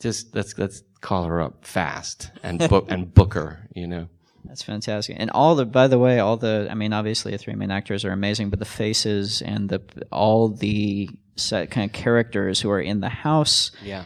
just 0.00 0.34
let's 0.34 0.56
let's 0.56 0.82
call 1.02 1.24
her 1.24 1.42
up 1.42 1.66
fast 1.66 2.30
and 2.42 2.58
book 2.70 2.86
and 2.88 3.12
book 3.12 3.34
her, 3.34 3.68
you 3.74 3.86
know. 3.86 4.08
That's 4.44 4.62
fantastic. 4.62 5.16
And 5.18 5.30
all 5.30 5.54
the, 5.54 5.64
by 5.64 5.86
the 5.86 5.98
way, 5.98 6.18
all 6.18 6.36
the, 6.36 6.66
I 6.68 6.74
mean, 6.74 6.92
obviously 6.92 7.32
the 7.32 7.38
three 7.38 7.54
main 7.54 7.70
actors 7.70 8.04
are 8.04 8.10
amazing, 8.10 8.50
but 8.50 8.58
the 8.58 8.64
faces 8.64 9.40
and 9.40 9.68
the 9.68 9.80
all 10.10 10.48
the 10.48 11.08
set 11.36 11.70
kind 11.70 11.88
of 11.88 11.92
characters 11.92 12.60
who 12.60 12.70
are 12.70 12.80
in 12.80 13.00
the 13.00 13.08
house 13.08 13.70
Yeah. 13.82 14.04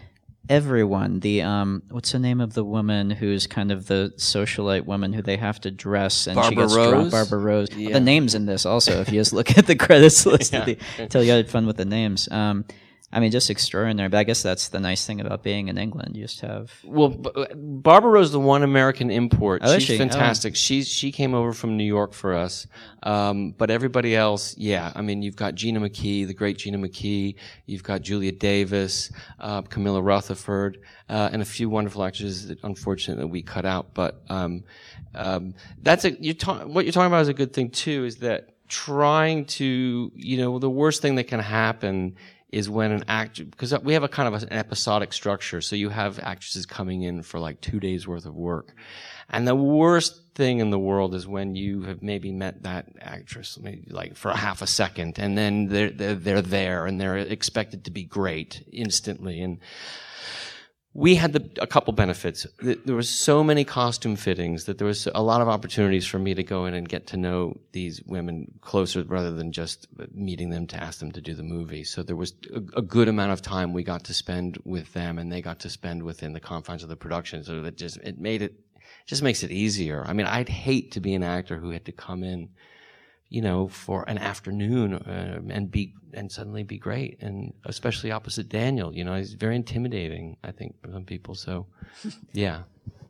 Everyone 0.48 1.20
the 1.20 1.42
um 1.42 1.82
what's 1.90 2.12
the 2.12 2.18
name 2.18 2.40
of 2.40 2.54
the 2.54 2.64
woman 2.64 3.10
who's 3.10 3.46
kind 3.46 3.72
of 3.72 3.86
the 3.86 4.12
socialite 4.16 4.84
woman 4.84 5.12
who 5.12 5.22
they 5.22 5.36
have 5.36 5.60
to 5.60 5.70
dress 5.70 6.26
and 6.26 6.36
she 6.44 6.54
Barbara 6.54 6.64
gets 6.64 6.74
drunk 6.74 6.92
Rose? 6.94 7.10
barbara 7.10 7.38
rose 7.38 7.68
Yeah. 7.74 7.92
the 7.94 8.00
names 8.00 8.34
in 8.34 8.46
this 8.46 8.64
also 8.64 9.00
if 9.00 9.08
you 9.10 9.18
just 9.20 9.32
look 9.32 9.56
at 9.58 9.66
the 9.66 9.76
credits 9.76 10.24
list 10.26 10.52
Yeah. 10.52 10.64
the, 10.64 10.78
tell 11.08 11.22
you 11.22 11.32
had 11.32 11.50
fun 11.50 11.66
with 11.66 11.76
the 11.76 11.84
names 11.84 12.28
um 12.30 12.64
I 13.12 13.20
mean, 13.20 13.30
just 13.30 13.50
extraordinary. 13.50 14.08
But 14.08 14.18
I 14.18 14.24
guess 14.24 14.42
that's 14.42 14.68
the 14.68 14.80
nice 14.80 15.06
thing 15.06 15.20
about 15.20 15.42
being 15.44 15.68
in 15.68 15.78
England. 15.78 16.16
You 16.16 16.24
just 16.24 16.40
have. 16.40 16.72
Well, 16.84 17.10
B- 17.10 17.30
Barbara 17.54 18.10
Rose, 18.10 18.32
the 18.32 18.40
one 18.40 18.64
American 18.64 19.10
import. 19.10 19.62
Oh, 19.64 19.74
She's 19.74 19.84
she? 19.84 19.94
Oh. 19.94 19.98
fantastic. 19.98 20.56
She's 20.56 20.88
she 20.88 21.12
came 21.12 21.32
over 21.32 21.52
from 21.52 21.76
New 21.76 21.84
York 21.84 22.12
for 22.12 22.34
us. 22.34 22.66
Um, 23.04 23.52
but 23.56 23.70
everybody 23.70 24.16
else, 24.16 24.56
yeah. 24.58 24.92
I 24.96 25.02
mean, 25.02 25.22
you've 25.22 25.36
got 25.36 25.54
Gina 25.54 25.80
McKee, 25.80 26.26
the 26.26 26.34
great 26.34 26.58
Gina 26.58 26.78
McKee. 26.78 27.36
You've 27.66 27.84
got 27.84 28.02
Julia 28.02 28.32
Davis, 28.32 29.12
uh, 29.38 29.62
Camilla 29.62 30.02
Rutherford, 30.02 30.78
uh, 31.08 31.30
and 31.32 31.40
a 31.40 31.44
few 31.44 31.70
wonderful 31.70 32.02
actresses 32.02 32.48
that 32.48 32.58
unfortunately 32.64 33.26
we 33.26 33.42
cut 33.42 33.64
out. 33.64 33.94
But 33.94 34.20
um, 34.28 34.64
um, 35.14 35.54
that's 35.80 36.04
a 36.04 36.20
you 36.20 36.34
ta- 36.34 36.64
what 36.64 36.84
you're 36.84 36.92
talking 36.92 37.06
about 37.06 37.22
is 37.22 37.28
a 37.28 37.34
good 37.34 37.52
thing 37.52 37.70
too. 37.70 38.04
Is 38.04 38.16
that 38.16 38.50
trying 38.68 39.44
to 39.44 40.10
you 40.16 40.36
know 40.38 40.58
the 40.58 40.68
worst 40.68 41.00
thing 41.00 41.14
that 41.14 41.28
can 41.28 41.38
happen 41.38 42.16
is 42.50 42.70
when 42.70 42.92
an 42.92 43.04
actor 43.08 43.44
because 43.44 43.76
we 43.80 43.94
have 43.94 44.04
a 44.04 44.08
kind 44.08 44.32
of 44.32 44.42
an 44.42 44.52
episodic 44.52 45.12
structure. 45.12 45.60
So 45.60 45.76
you 45.76 45.88
have 45.88 46.18
actresses 46.20 46.66
coming 46.66 47.02
in 47.02 47.22
for 47.22 47.40
like 47.40 47.60
two 47.60 47.80
days 47.80 48.06
worth 48.06 48.26
of 48.26 48.34
work. 48.34 48.74
And 49.28 49.46
the 49.46 49.56
worst 49.56 50.22
thing 50.34 50.60
in 50.60 50.70
the 50.70 50.78
world 50.78 51.14
is 51.14 51.26
when 51.26 51.56
you 51.56 51.82
have 51.82 52.02
maybe 52.02 52.30
met 52.30 52.62
that 52.62 52.86
actress 53.00 53.58
maybe 53.60 53.90
like 53.90 54.16
for 54.16 54.30
a 54.30 54.36
half 54.36 54.62
a 54.62 54.66
second 54.66 55.18
and 55.18 55.36
then 55.36 55.66
they're 55.68 55.90
they're, 55.90 56.14
they're 56.14 56.42
there 56.42 56.86
and 56.86 57.00
they're 57.00 57.16
expected 57.16 57.84
to 57.86 57.90
be 57.90 58.04
great 58.04 58.62
instantly. 58.72 59.40
And 59.40 59.58
we 60.96 61.14
had 61.14 61.34
the, 61.34 61.46
a 61.60 61.66
couple 61.66 61.92
benefits. 61.92 62.46
There 62.62 62.96
was 62.96 63.10
so 63.10 63.44
many 63.44 63.64
costume 63.64 64.16
fittings 64.16 64.64
that 64.64 64.78
there 64.78 64.86
was 64.86 65.06
a 65.14 65.22
lot 65.22 65.42
of 65.42 65.48
opportunities 65.48 66.06
for 66.06 66.18
me 66.18 66.32
to 66.32 66.42
go 66.42 66.64
in 66.64 66.72
and 66.72 66.88
get 66.88 67.06
to 67.08 67.18
know 67.18 67.58
these 67.72 68.00
women 68.06 68.50
closer 68.62 69.02
rather 69.02 69.30
than 69.30 69.52
just 69.52 69.88
uh, 70.00 70.06
meeting 70.14 70.48
them 70.48 70.66
to 70.68 70.82
ask 70.82 71.00
them 71.00 71.12
to 71.12 71.20
do 71.20 71.34
the 71.34 71.42
movie. 71.42 71.84
So 71.84 72.02
there 72.02 72.16
was 72.16 72.32
a, 72.50 72.78
a 72.78 72.82
good 72.82 73.08
amount 73.08 73.32
of 73.32 73.42
time 73.42 73.74
we 73.74 73.82
got 73.82 74.04
to 74.04 74.14
spend 74.14 74.58
with 74.64 74.90
them 74.94 75.18
and 75.18 75.30
they 75.30 75.42
got 75.42 75.60
to 75.60 75.68
spend 75.68 76.02
within 76.02 76.32
the 76.32 76.40
confines 76.40 76.82
of 76.82 76.88
the 76.88 76.96
production. 76.96 77.44
So 77.44 77.60
that 77.60 77.76
just, 77.76 77.98
it 77.98 78.18
made 78.18 78.40
it, 78.40 78.54
just 79.04 79.22
makes 79.22 79.42
it 79.42 79.50
easier. 79.50 80.02
I 80.06 80.14
mean, 80.14 80.26
I'd 80.26 80.48
hate 80.48 80.92
to 80.92 81.00
be 81.00 81.12
an 81.12 81.22
actor 81.22 81.58
who 81.58 81.72
had 81.72 81.84
to 81.84 81.92
come 81.92 82.24
in 82.24 82.48
you 83.28 83.42
know, 83.42 83.68
for 83.68 84.08
an 84.08 84.18
afternoon 84.18 84.94
uh, 84.94 85.40
and 85.48 85.70
be 85.70 85.94
and 86.14 86.30
suddenly 86.30 86.62
be 86.62 86.78
great, 86.78 87.18
and 87.20 87.52
especially 87.64 88.10
opposite 88.10 88.48
Daniel. 88.48 88.94
You 88.94 89.04
know, 89.04 89.14
he's 89.16 89.34
very 89.34 89.56
intimidating. 89.56 90.36
I 90.42 90.52
think 90.52 90.80
for 90.80 90.90
some 90.90 91.04
people. 91.04 91.34
So, 91.34 91.66
yeah. 92.32 92.62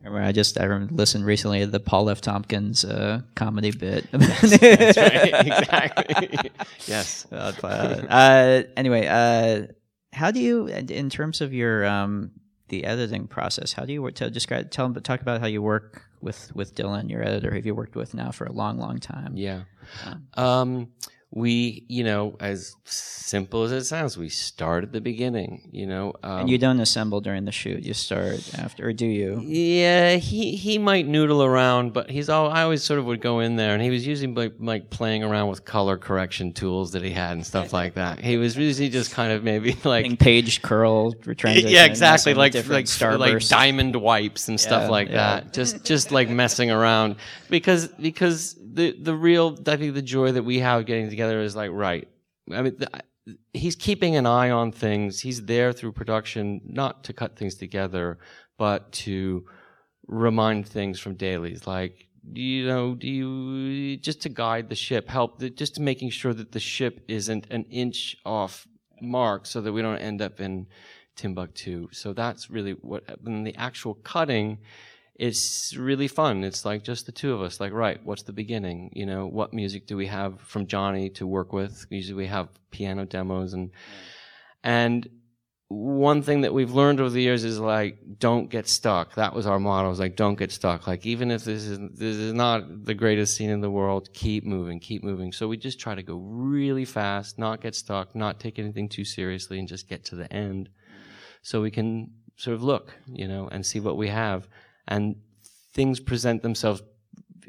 Remember, 0.02 0.26
I 0.26 0.32
just 0.32 0.58
I 0.60 0.64
remember 0.64 0.94
listened 0.94 1.24
recently 1.24 1.60
to 1.60 1.66
the 1.66 1.80
Paul 1.80 2.10
F. 2.10 2.20
Tompkins 2.20 2.84
uh, 2.84 3.22
comedy 3.34 3.72
bit. 3.72 4.08
That's 4.12 4.96
right. 4.96 5.46
exactly. 5.46 6.50
yes. 6.86 7.26
Uh, 7.30 7.52
uh, 7.62 8.62
anyway, 8.76 9.06
uh, 9.06 9.72
how 10.12 10.30
do 10.30 10.40
you, 10.40 10.66
in 10.68 11.10
terms 11.10 11.40
of 11.40 11.52
your 11.52 11.84
um, 11.84 12.30
the 12.68 12.84
editing 12.84 13.26
process, 13.26 13.72
how 13.72 13.84
do 13.84 13.92
you 13.92 14.00
work? 14.00 14.14
To 14.16 14.30
describe, 14.30 14.70
tell 14.70 14.88
them, 14.88 15.02
talk 15.02 15.20
about 15.20 15.40
how 15.40 15.46
you 15.46 15.60
work 15.60 16.02
with 16.20 16.54
with 16.54 16.74
Dylan, 16.74 17.10
your 17.10 17.22
editor, 17.22 17.50
who 17.50 17.58
you've 17.58 17.76
worked 17.76 17.96
with 17.96 18.14
now 18.14 18.30
for 18.30 18.44
a 18.46 18.52
long, 18.52 18.78
long 18.78 18.98
time. 18.98 19.36
Yeah. 19.36 19.62
Um, 20.34 20.88
we, 21.32 21.84
you 21.88 22.04
know, 22.04 22.36
as 22.38 22.76
simple 22.84 23.64
as 23.64 23.72
it 23.72 23.84
sounds, 23.84 24.16
we 24.16 24.28
start 24.28 24.84
at 24.84 24.92
the 24.92 25.00
beginning. 25.00 25.68
You 25.72 25.86
know, 25.86 26.14
um, 26.22 26.40
And 26.40 26.50
you 26.50 26.56
don't 26.56 26.80
assemble 26.80 27.20
during 27.20 27.44
the 27.44 27.52
shoot; 27.52 27.82
you 27.82 27.94
start 27.94 28.54
after, 28.56 28.88
or 28.88 28.92
do 28.92 29.06
you? 29.06 29.40
Yeah, 29.44 30.16
he 30.16 30.56
he 30.56 30.78
might 30.78 31.06
noodle 31.06 31.42
around, 31.42 31.92
but 31.92 32.10
he's 32.10 32.28
all. 32.28 32.50
I 32.50 32.62
always 32.62 32.84
sort 32.84 33.00
of 33.00 33.06
would 33.06 33.20
go 33.20 33.40
in 33.40 33.56
there, 33.56 33.74
and 33.74 33.82
he 33.82 33.90
was 33.90 34.06
usually 34.06 34.32
like, 34.32 34.54
like 34.60 34.90
playing 34.90 35.24
around 35.24 35.48
with 35.48 35.64
color 35.64 35.98
correction 35.98 36.52
tools 36.52 36.92
that 36.92 37.02
he 37.02 37.10
had 37.10 37.32
and 37.32 37.44
stuff 37.44 37.72
like 37.72 37.94
that. 37.94 38.20
He 38.20 38.36
was 38.36 38.56
usually 38.56 38.88
just 38.88 39.10
kind 39.12 39.32
of 39.32 39.42
maybe 39.42 39.76
like 39.84 40.18
page 40.20 40.62
curl 40.62 41.12
transition. 41.12 41.70
yeah, 41.70 41.84
exactly, 41.86 42.32
with 42.32 42.38
like 42.38 42.52
different 42.52 43.18
like 43.18 43.32
like 43.32 43.48
diamond 43.48 43.96
wipes 43.96 44.48
and 44.48 44.60
stuff 44.60 44.88
like 44.88 45.08
yeah. 45.08 45.40
that. 45.40 45.52
Just 45.52 45.84
just 45.84 46.12
like 46.12 46.28
messing 46.28 46.70
around 46.70 47.16
because 47.50 47.88
because 47.88 48.56
the 48.76 48.92
the 48.92 49.14
real 49.14 49.58
I 49.66 49.76
think 49.76 49.94
the 49.94 50.02
joy 50.02 50.32
that 50.32 50.42
we 50.42 50.60
have 50.60 50.86
getting 50.86 51.15
together 51.16 51.40
is 51.40 51.56
like 51.56 51.70
right. 51.72 52.08
I 52.52 52.62
mean. 52.62 52.76
The, 52.78 52.88
He's 53.52 53.74
keeping 53.74 54.14
an 54.14 54.24
eye 54.24 54.50
on 54.50 54.70
things. 54.70 55.20
He's 55.20 55.46
there 55.46 55.72
through 55.72 55.92
production, 55.92 56.60
not 56.64 57.02
to 57.04 57.12
cut 57.12 57.36
things 57.36 57.56
together, 57.56 58.18
but 58.56 58.92
to 59.04 59.44
remind 60.06 60.68
things 60.68 61.00
from 61.00 61.14
dailies. 61.16 61.66
Like, 61.66 62.06
you 62.32 62.68
know, 62.68 62.94
do 62.94 63.08
you 63.08 63.96
just 63.96 64.20
to 64.22 64.28
guide 64.28 64.68
the 64.68 64.76
ship, 64.76 65.08
help, 65.08 65.40
just 65.56 65.74
to 65.74 65.82
making 65.82 66.10
sure 66.10 66.34
that 66.34 66.52
the 66.52 66.60
ship 66.60 67.04
isn't 67.08 67.48
an 67.50 67.64
inch 67.64 68.16
off 68.24 68.68
mark, 69.00 69.44
so 69.44 69.60
that 69.60 69.72
we 69.72 69.82
don't 69.82 69.98
end 69.98 70.22
up 70.22 70.40
in 70.40 70.68
Timbuktu. 71.16 71.88
So 71.90 72.12
that's 72.12 72.48
really 72.48 72.72
what. 72.72 73.02
And 73.24 73.44
the 73.44 73.56
actual 73.56 73.94
cutting 73.94 74.58
is 75.18 75.74
really 75.78 76.08
fun. 76.08 76.44
It's 76.44 76.64
like 76.64 76.82
just 76.82 77.06
the 77.06 77.12
two 77.12 77.32
of 77.32 77.40
us. 77.40 77.60
Like, 77.60 77.72
right, 77.72 78.00
what's 78.04 78.22
the 78.22 78.32
beginning? 78.32 78.90
You 78.94 79.06
know, 79.06 79.26
what 79.26 79.52
music 79.52 79.86
do 79.86 79.96
we 79.96 80.06
have 80.06 80.40
from 80.40 80.66
Johnny 80.66 81.10
to 81.10 81.26
work 81.26 81.52
with? 81.52 81.86
Usually 81.90 82.14
we 82.14 82.26
have 82.26 82.48
piano 82.70 83.06
demos 83.06 83.54
and 83.54 83.70
and 84.62 85.08
one 85.68 86.22
thing 86.22 86.42
that 86.42 86.54
we've 86.54 86.72
learned 86.72 87.00
over 87.00 87.10
the 87.10 87.20
years 87.20 87.42
is 87.42 87.58
like 87.58 87.98
don't 88.18 88.50
get 88.50 88.68
stuck 88.68 89.14
that 89.16 89.34
was 89.34 89.46
our 89.48 89.58
motto 89.58 89.88
was 89.88 89.98
like 89.98 90.14
don't 90.14 90.38
get 90.38 90.52
stuck 90.52 90.86
like 90.86 91.04
even 91.04 91.30
if 91.32 91.42
this 91.42 91.64
is 91.64 91.78
this 91.94 92.16
is 92.16 92.32
not 92.32 92.84
the 92.84 92.94
greatest 92.94 93.34
scene 93.34 93.50
in 93.50 93.60
the 93.60 93.70
world 93.70 94.08
keep 94.12 94.44
moving 94.44 94.78
keep 94.78 95.02
moving 95.02 95.32
so 95.32 95.48
we 95.48 95.56
just 95.56 95.80
try 95.80 95.94
to 95.94 96.04
go 96.04 96.18
really 96.18 96.84
fast 96.84 97.36
not 97.36 97.60
get 97.60 97.74
stuck 97.74 98.14
not 98.14 98.38
take 98.38 98.60
anything 98.60 98.88
too 98.88 99.04
seriously 99.04 99.58
and 99.58 99.66
just 99.66 99.88
get 99.88 100.04
to 100.04 100.14
the 100.14 100.32
end 100.32 100.68
so 101.42 101.60
we 101.60 101.70
can 101.70 102.12
sort 102.36 102.54
of 102.54 102.62
look 102.62 102.94
you 103.06 103.26
know 103.26 103.48
and 103.50 103.66
see 103.66 103.80
what 103.80 103.96
we 103.96 104.08
have 104.08 104.48
and 104.88 105.16
things 105.72 106.00
present 106.00 106.42
themselves 106.42 106.82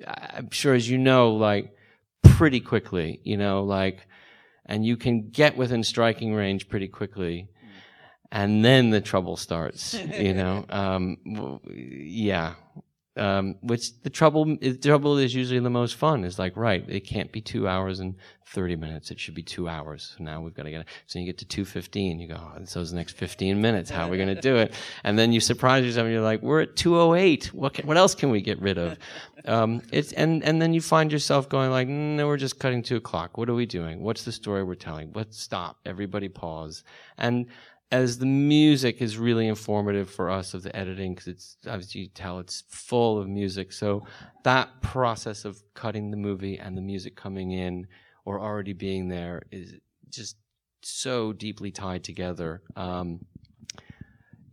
i'm 0.07 0.49
sure 0.51 0.73
as 0.73 0.89
you 0.89 0.97
know 0.97 1.31
like 1.31 1.73
pretty 2.23 2.59
quickly 2.59 3.19
you 3.23 3.37
know 3.37 3.63
like 3.63 4.07
and 4.67 4.85
you 4.85 4.97
can 4.97 5.29
get 5.29 5.57
within 5.57 5.83
striking 5.83 6.33
range 6.35 6.69
pretty 6.69 6.87
quickly. 6.87 7.47
And 8.29 8.63
then 8.63 8.89
the 8.89 8.99
trouble 8.99 9.37
starts 9.37 9.93
you 9.93 10.33
know? 10.33 10.65
Um, 10.69 11.61
yeah 11.73 12.55
um, 13.17 13.55
which 13.61 13.99
the 14.01 14.09
trouble 14.09 14.45
the 14.45 14.77
trouble 14.77 15.17
is 15.17 15.33
usually 15.33 15.59
the 15.59 15.69
most 15.69 15.95
fun 15.95 16.23
is 16.23 16.37
like 16.37 16.55
right 16.55 16.83
it 16.87 17.01
can't 17.01 17.31
be 17.31 17.41
two 17.41 17.67
hours 17.67 17.99
and 17.99 18.15
30 18.47 18.77
minutes. 18.77 19.11
It 19.11 19.19
should 19.19 19.33
be 19.33 19.43
two 19.43 19.67
hours. 19.67 20.15
So 20.17 20.23
now 20.23 20.39
we've 20.39 20.53
got 20.53 20.63
to 20.63 20.71
get 20.71 20.85
so 21.05 21.19
you 21.19 21.25
get 21.25 21.37
to 21.39 21.45
215 21.45 22.19
you 22.19 22.27
go 22.29 22.35
oh, 22.35 22.63
so 22.65 22.79
those 22.79 22.93
next 22.93 23.17
15 23.17 23.59
minutes. 23.61 23.89
How 23.89 24.07
are 24.07 24.09
we 24.09 24.17
going 24.17 24.33
to 24.33 24.41
do 24.41 24.55
it? 24.55 24.73
And 25.03 25.19
then 25.19 25.33
you 25.33 25.39
surprise 25.39 25.83
yourself 25.83 26.05
and 26.05 26.13
you're 26.13 26.21
like 26.21 26.41
we're 26.41 26.61
at 26.61 26.75
208 26.75 27.53
what 27.53 27.73
can, 27.73 27.87
what 27.87 27.97
else 27.97 28.15
can 28.15 28.29
we 28.29 28.41
get 28.41 28.61
rid 28.61 28.77
of? 28.77 28.97
Um, 29.45 29.81
it's 29.93 30.11
and 30.11 30.43
and 30.43 30.61
then 30.61 30.73
you 30.73 30.81
find 30.81 31.09
yourself 31.09 31.47
going 31.47 31.69
like 31.71 31.87
no 31.87 32.27
we're 32.27 32.35
just 32.35 32.59
cutting 32.59 32.83
two 32.83 32.97
o'clock. 32.97 33.37
What 33.37 33.49
are 33.49 33.53
we 33.53 33.65
doing? 33.65 34.01
What's 34.01 34.25
the 34.25 34.31
story 34.31 34.63
we're 34.63 34.75
telling? 34.75 35.13
Let's 35.13 35.39
stop. 35.39 35.77
Everybody 35.85 36.27
pause. 36.27 36.83
And 37.17 37.45
as 37.91 38.17
the 38.17 38.25
music 38.25 39.01
is 39.01 39.17
really 39.17 39.47
informative 39.47 40.09
for 40.09 40.29
us 40.29 40.53
of 40.53 40.63
the 40.63 40.75
editing 40.75 41.13
because 41.13 41.27
it's 41.27 41.57
obviously 41.67 42.01
you 42.01 42.07
tell 42.09 42.39
it's 42.39 42.63
full 42.69 43.17
of 43.17 43.27
music. 43.27 43.71
So 43.71 44.05
that 44.43 44.81
process 44.81 45.45
of 45.45 45.61
cutting 45.73 46.11
the 46.11 46.17
movie 46.17 46.57
and 46.57 46.77
the 46.77 46.81
music 46.81 47.15
coming 47.15 47.51
in 47.51 47.87
or 48.25 48.41
already 48.41 48.73
being 48.73 49.07
there 49.07 49.43
is 49.51 49.75
just 50.09 50.35
so 50.81 51.31
deeply 51.31 51.71
tied 51.71 52.03
together. 52.03 52.61
Um, 52.75 53.21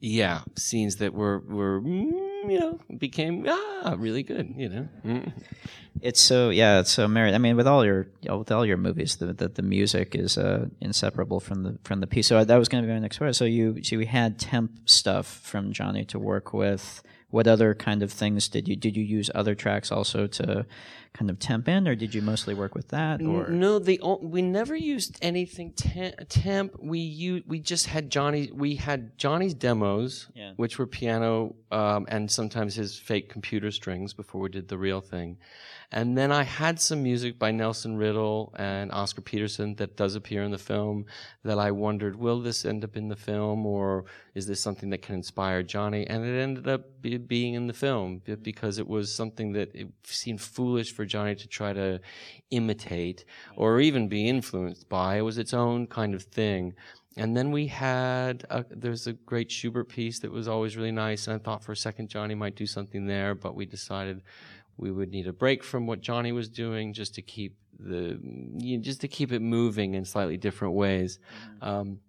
yeah 0.05 0.43
scenes 0.59 0.97
that 0.97 1.15
were 1.15 1.39
were 1.49 1.81
you 2.51 2.59
know 2.59 2.79
became 2.99 3.45
ah 3.49 3.95
really 3.99 4.23
good 4.23 4.55
you 4.57 4.69
know 4.69 4.89
Mm. 5.05 5.33
It's 6.01 6.21
so 6.21 6.51
yeah, 6.51 6.81
it's 6.81 6.91
so 6.91 7.07
married. 7.07 7.35
I 7.35 7.39
mean, 7.39 7.57
with 7.57 7.69
all 7.69 7.85
your 7.85 8.09
with 8.29 8.51
all 8.51 8.67
your 8.67 8.77
movies, 8.77 9.17
the 9.17 9.33
the, 9.33 9.49
the 9.49 9.63
music 9.63 10.15
is 10.15 10.37
uh, 10.37 10.67
inseparable 10.81 11.41
from 11.41 11.63
the 11.63 11.79
from 11.85 12.01
the 12.01 12.07
piece. 12.07 12.27
So 12.27 12.45
that 12.45 12.57
was 12.57 12.69
going 12.69 12.83
to 12.83 12.89
be 12.89 12.93
my 12.93 12.99
next 12.99 13.19
question. 13.19 13.35
So 13.35 13.45
you 13.45 13.83
so 13.83 13.97
we 13.97 14.07
had 14.07 14.39
temp 14.39 14.89
stuff 14.89 15.27
from 15.27 15.73
Johnny 15.73 16.05
to 16.07 16.19
work 16.19 16.53
with. 16.53 17.03
What 17.35 17.49
other 17.49 17.75
kind 17.75 18.05
of 18.05 18.13
things 18.13 18.47
did 18.49 18.69
you 18.69 18.77
did 18.77 18.97
you 18.97 19.03
use 19.03 19.29
other 19.35 19.57
tracks 19.57 19.91
also 19.91 20.29
to 20.39 20.65
kind 21.15 21.29
of 21.31 21.41
temp 21.41 21.67
in, 21.69 21.89
or 21.89 21.97
did 21.97 22.15
you 22.15 22.23
mostly 22.23 22.55
work 22.55 22.77
with 22.77 22.89
that? 22.89 23.21
Or 23.21 23.49
No, 23.49 23.81
the 23.81 23.99
we 24.23 24.41
never 24.41 24.77
used 24.77 25.19
anything 25.21 25.73
te- 25.73 26.13
temp. 26.29 26.77
We 26.81 27.01
u- 27.01 27.43
we 27.45 27.59
just 27.59 27.87
had 27.89 28.09
Johnny. 28.09 28.51
We 28.55 28.77
had 28.77 29.19
Johnny's 29.19 29.55
demos, 29.55 30.29
Yeah. 30.35 30.53
which 30.57 30.79
were 30.79 30.87
piano 30.87 31.57
um, 31.73 32.07
and 32.09 32.31
sometimes 32.31 32.77
his 32.77 32.97
fake 33.01 33.29
computer 33.31 33.73
strings 33.73 34.15
before 34.15 34.41
we 34.41 34.49
did 34.49 34.69
the 34.69 34.79
real 34.79 35.01
thing. 35.01 35.39
And 35.93 36.17
then 36.19 36.33
I 36.33 36.43
had 36.43 36.81
some 36.81 37.03
music 37.03 37.39
by 37.39 37.51
Nelson 37.53 37.97
Riddle 37.97 38.53
and 38.59 38.91
Oscar 38.91 39.21
Peterson 39.21 39.75
that 39.77 39.97
does 39.97 40.15
appear 40.15 40.43
in 40.43 40.51
the 40.51 40.59
film. 40.59 41.07
That 41.45 41.59
I 41.59 41.71
wondered, 41.71 42.17
will 42.17 42.41
this 42.41 42.65
end 42.65 42.85
up 42.85 42.97
in 42.97 43.09
the 43.09 43.17
film, 43.17 43.65
or 43.67 44.07
is 44.35 44.47
this 44.47 44.61
something 44.61 44.91
that 44.91 45.03
can 45.03 45.15
inspire 45.15 45.63
Johnny? 45.63 46.07
And 46.07 46.25
it 46.25 46.41
ended 46.41 46.67
up 46.67 47.03
be- 47.03 47.19
being 47.19 47.55
in 47.55 47.67
the 47.67 47.73
film 47.73 48.23
because 48.43 48.79
it 48.79 48.89
was 48.89 49.15
something 49.15 49.53
that 49.53 49.75
it 49.75 49.89
seemed 50.05 50.41
foolish 50.41 50.93
for 50.93 51.05
Johnny 51.05 51.35
to 51.37 51.47
try 51.47 51.73
to 51.73 52.01
imitate 52.51 53.25
or 53.57 53.81
even 53.81 54.09
be 54.09 54.29
influenced 54.29 54.89
by. 54.89 55.17
It 55.19 55.23
was 55.23 55.39
its 55.39 55.55
own 55.55 55.87
kind 55.87 56.15
of 56.15 56.23
thing. 56.25 56.75
and 57.17 57.37
then 57.37 57.53
we 57.53 57.69
had 57.69 58.45
a, 58.51 58.65
there's 58.71 59.07
a 59.07 59.13
great 59.13 59.51
Schubert 59.51 59.89
piece 59.89 60.19
that 60.21 60.33
was 60.33 60.49
always 60.49 60.77
really 60.77 60.91
nice, 60.91 61.27
and 61.27 61.37
I 61.37 61.39
thought 61.39 61.63
for 61.63 61.73
a 61.73 61.77
second 61.77 62.09
Johnny 62.09 62.35
might 62.35 62.57
do 62.57 62.67
something 62.67 63.07
there, 63.07 63.35
but 63.35 63.55
we 63.55 63.67
decided 63.67 64.23
we 64.77 64.91
would 64.91 65.11
need 65.11 65.27
a 65.27 65.33
break 65.33 65.63
from 65.63 65.87
what 65.87 66.01
Johnny 66.01 66.33
was 66.33 66.49
doing 66.49 66.93
just 66.93 67.15
to 67.15 67.23
keep 67.23 67.57
the 67.79 68.19
you 68.59 68.77
know, 68.77 68.83
just 68.83 69.01
to 69.01 69.09
keep 69.09 69.33
it 69.33 69.41
moving 69.41 69.95
in 69.95 70.05
slightly 70.05 70.37
different 70.37 70.75
ways. 70.75 71.19
Um, 71.61 72.01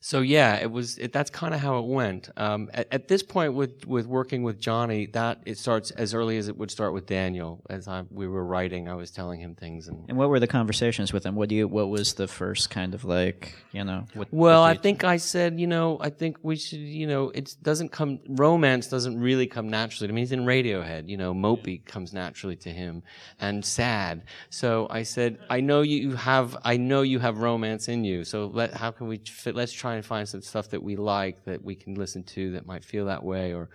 so 0.00 0.20
yeah, 0.20 0.56
it 0.56 0.70
was. 0.70 0.96
It, 0.98 1.12
that's 1.12 1.28
kind 1.28 1.52
of 1.52 1.60
how 1.60 1.78
it 1.78 1.86
went. 1.86 2.30
Um, 2.36 2.70
at, 2.72 2.86
at, 2.92 3.08
this 3.08 3.24
point, 3.24 3.54
with 3.54 3.84
with 3.84 4.06
working 4.06 4.44
with 4.44 4.60
Johnny, 4.60 5.06
that 5.06 5.42
it 5.44 5.58
starts 5.58 5.90
as 5.90 6.14
early 6.14 6.38
as 6.38 6.46
it 6.46 6.56
would 6.56 6.70
start 6.70 6.92
with 6.92 7.06
Daniel. 7.06 7.60
As 7.68 7.88
I, 7.88 8.04
we 8.08 8.28
were 8.28 8.44
writing, 8.44 8.88
I 8.88 8.94
was 8.94 9.10
telling 9.10 9.40
him 9.40 9.56
things. 9.56 9.88
And, 9.88 10.04
and 10.08 10.16
what 10.16 10.28
were 10.28 10.38
the 10.38 10.46
conversations 10.46 11.12
with 11.12 11.26
him? 11.26 11.34
What 11.34 11.48
do 11.48 11.56
you? 11.56 11.66
What 11.66 11.88
was 11.88 12.14
the 12.14 12.28
first 12.28 12.70
kind 12.70 12.94
of 12.94 13.04
like? 13.04 13.56
You 13.72 13.82
know. 13.82 14.04
What, 14.14 14.28
well, 14.30 14.62
what 14.62 14.70
I 14.70 14.80
think 14.80 15.02
I 15.02 15.16
said, 15.16 15.58
you 15.58 15.66
know, 15.66 15.98
I 16.00 16.10
think 16.10 16.36
we 16.42 16.54
should, 16.54 16.78
you 16.78 17.08
know, 17.08 17.30
it 17.30 17.56
doesn't 17.60 17.90
come. 17.90 18.20
Romance 18.28 18.86
doesn't 18.86 19.18
really 19.18 19.48
come 19.48 19.68
naturally 19.68 20.06
to 20.06 20.14
me. 20.14 20.20
He's 20.20 20.30
in 20.30 20.44
Radiohead. 20.44 21.08
You 21.08 21.16
know, 21.16 21.34
mopey 21.34 21.84
comes 21.84 22.12
naturally 22.12 22.56
to 22.56 22.70
him, 22.70 23.02
and 23.40 23.64
sad. 23.64 24.22
So 24.50 24.86
I 24.90 25.02
said, 25.02 25.40
I 25.50 25.60
know 25.60 25.82
you 25.82 26.14
have. 26.14 26.56
I 26.62 26.76
know 26.76 27.02
you 27.02 27.18
have 27.18 27.38
romance 27.38 27.88
in 27.88 28.04
you. 28.04 28.22
So 28.22 28.46
let. 28.54 28.74
How 28.74 28.92
can 28.92 29.08
we 29.08 29.18
fit? 29.18 29.56
Let's 29.56 29.72
try 29.72 29.87
try 29.88 29.96
and 29.96 30.04
find 30.04 30.28
some 30.28 30.42
stuff 30.42 30.70
that 30.70 30.82
we 30.82 30.96
like 30.96 31.44
that 31.44 31.64
we 31.64 31.74
can 31.74 31.94
listen 31.94 32.22
to 32.22 32.52
that 32.52 32.66
might 32.66 32.84
feel 32.84 33.06
that 33.06 33.24
way 33.24 33.54
or 33.54 33.68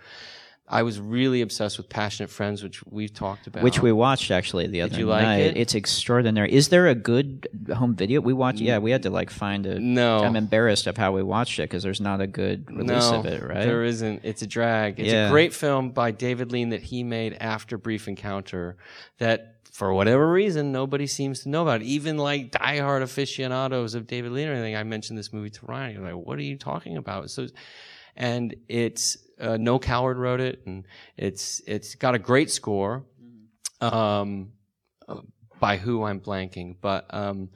I 0.66 0.82
was 0.82 0.98
really 0.98 1.42
obsessed 1.42 1.76
with 1.76 1.90
Passionate 1.90 2.30
Friends, 2.30 2.62
which 2.62 2.82
we've 2.86 3.12
talked 3.12 3.46
about. 3.46 3.62
Which 3.62 3.82
we 3.82 3.92
watched 3.92 4.30
actually 4.30 4.66
the 4.66 4.80
other 4.80 4.92
Did 4.92 4.98
you 4.98 5.06
night. 5.08 5.22
like 5.22 5.38
it? 5.40 5.56
It's 5.58 5.74
extraordinary. 5.74 6.50
Is 6.50 6.70
there 6.70 6.86
a 6.86 6.94
good 6.94 7.46
home 7.76 7.94
video? 7.94 8.22
We 8.22 8.32
watched. 8.32 8.60
Yeah, 8.60 8.78
we 8.78 8.90
had 8.90 9.02
to 9.02 9.10
like 9.10 9.28
find 9.28 9.66
it. 9.66 9.82
No. 9.82 10.24
I'm 10.24 10.36
embarrassed 10.36 10.86
of 10.86 10.96
how 10.96 11.12
we 11.12 11.22
watched 11.22 11.58
it 11.58 11.64
because 11.64 11.82
there's 11.82 12.00
not 12.00 12.22
a 12.22 12.26
good 12.26 12.70
release 12.70 13.10
no, 13.10 13.18
of 13.18 13.26
it. 13.26 13.42
Right? 13.42 13.66
There 13.66 13.84
isn't. 13.84 14.22
It's 14.24 14.40
a 14.40 14.46
drag. 14.46 14.98
It's 14.98 15.12
Yeah. 15.12 15.26
a 15.26 15.30
great 15.30 15.52
film 15.52 15.90
by 15.90 16.12
David 16.12 16.50
Lean 16.50 16.70
that 16.70 16.84
he 16.84 17.02
made 17.02 17.36
after 17.40 17.76
Brief 17.76 18.08
Encounter 18.08 18.78
that 19.18 19.53
for 19.74 19.92
whatever 19.92 20.30
reason 20.30 20.70
nobody 20.70 21.04
seems 21.04 21.40
to 21.40 21.48
know 21.48 21.62
about. 21.62 21.82
it. 21.82 21.86
Even 21.86 22.16
like 22.16 22.52
diehard 22.52 23.02
aficionados 23.02 23.96
of 23.96 24.06
David 24.06 24.30
Lean 24.30 24.46
or 24.46 24.52
anything. 24.52 24.76
I 24.76 24.84
mentioned 24.84 25.18
this 25.18 25.32
movie 25.32 25.50
to 25.50 25.60
Rian. 25.62 25.94
You're 25.94 26.14
like, 26.14 26.26
what 26.26 26.38
are 26.38 26.42
you 26.42 26.56
talking 26.56 26.96
about? 26.96 27.28
So 27.28 27.48
and 28.14 28.54
it's 28.68 29.18
uh, 29.40 29.56
Noël 29.58 29.82
Coward 29.82 30.16
wrote 30.16 30.40
it, 30.40 30.62
and 30.64 30.86
it's 31.16 31.60
it's 31.66 31.96
got 31.96 32.14
a 32.14 32.20
great 32.20 32.52
score. 32.52 33.04
Um, 33.80 34.52
uh, 35.08 35.22
by 35.58 35.76
who 35.76 36.04
I'm 36.04 36.20
blanking, 36.20 36.76
but 36.80 37.12
um, 37.12 37.50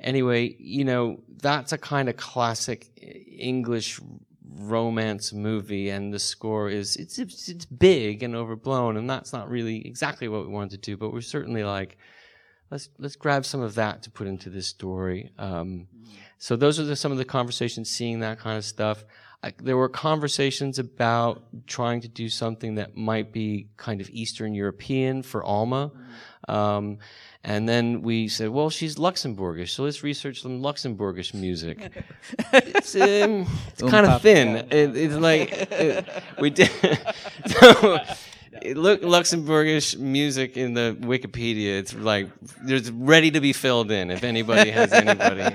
anyway, 0.00 0.54
you 0.60 0.84
know 0.84 1.20
that's 1.42 1.72
a 1.72 1.78
kind 1.78 2.08
of 2.08 2.16
classic 2.16 2.86
English 2.96 3.98
romance 4.58 5.32
movie, 5.32 5.90
and 5.90 6.12
the 6.12 6.18
score 6.18 6.68
is 6.68 6.96
it's 6.96 7.18
it's, 7.18 7.48
it's 7.48 7.64
big 7.64 8.22
and 8.22 8.34
overblown, 8.34 8.96
and 8.96 9.08
that's 9.08 9.32
not 9.32 9.48
really 9.48 9.86
exactly 9.86 10.28
what 10.28 10.46
we 10.46 10.52
wanted 10.52 10.82
to 10.82 10.90
do, 10.90 10.96
but 10.96 11.12
we're 11.12 11.20
certainly 11.20 11.64
like. 11.64 11.98
Let's 12.68 12.88
let's 12.98 13.14
grab 13.14 13.44
some 13.44 13.60
of 13.60 13.76
that 13.76 14.02
to 14.02 14.10
put 14.10 14.26
into 14.26 14.50
this 14.50 14.66
story. 14.66 15.30
Um, 15.38 15.86
so 16.38 16.56
those 16.56 16.80
are 16.80 16.84
the, 16.84 16.96
some 16.96 17.12
of 17.12 17.18
the 17.18 17.24
conversations, 17.24 17.88
seeing 17.88 18.20
that 18.20 18.40
kind 18.40 18.58
of 18.58 18.64
stuff. 18.64 19.04
I, 19.42 19.52
there 19.62 19.76
were 19.76 19.88
conversations 19.88 20.78
about 20.78 21.42
trying 21.66 22.00
to 22.00 22.08
do 22.08 22.28
something 22.28 22.76
that 22.76 22.96
might 22.96 23.32
be 23.32 23.68
kind 23.76 24.00
of 24.00 24.10
Eastern 24.10 24.54
European 24.54 25.22
for 25.22 25.44
Alma. 25.44 25.92
Um, 26.48 26.98
and 27.44 27.68
then 27.68 28.02
we 28.02 28.26
said, 28.26 28.48
well, 28.50 28.70
she's 28.70 28.96
Luxembourgish, 28.96 29.68
so 29.68 29.84
let's 29.84 30.02
research 30.02 30.42
some 30.42 30.60
Luxembourgish 30.60 31.32
music. 31.32 31.92
it's 32.52 32.96
um, 32.96 33.46
it's 33.68 33.82
kind 33.82 34.04
of 34.06 34.20
thin. 34.20 34.66
It, 34.70 34.96
it's 34.96 35.14
like 35.14 35.52
it, 35.52 36.08
we 36.40 36.50
did. 36.50 36.70
so, 37.46 38.00
look 38.74 39.02
Luxembourgish 39.02 39.98
music 39.98 40.56
in 40.56 40.74
the 40.74 40.96
Wikipedia. 41.00 41.78
It's 41.78 41.94
like 41.94 42.30
there's 42.62 42.90
ready 42.90 43.30
to 43.30 43.40
be 43.40 43.52
filled 43.52 43.90
in 43.90 44.10
if 44.10 44.24
anybody 44.24 44.70
has 44.70 44.92
anybody. 44.92 45.42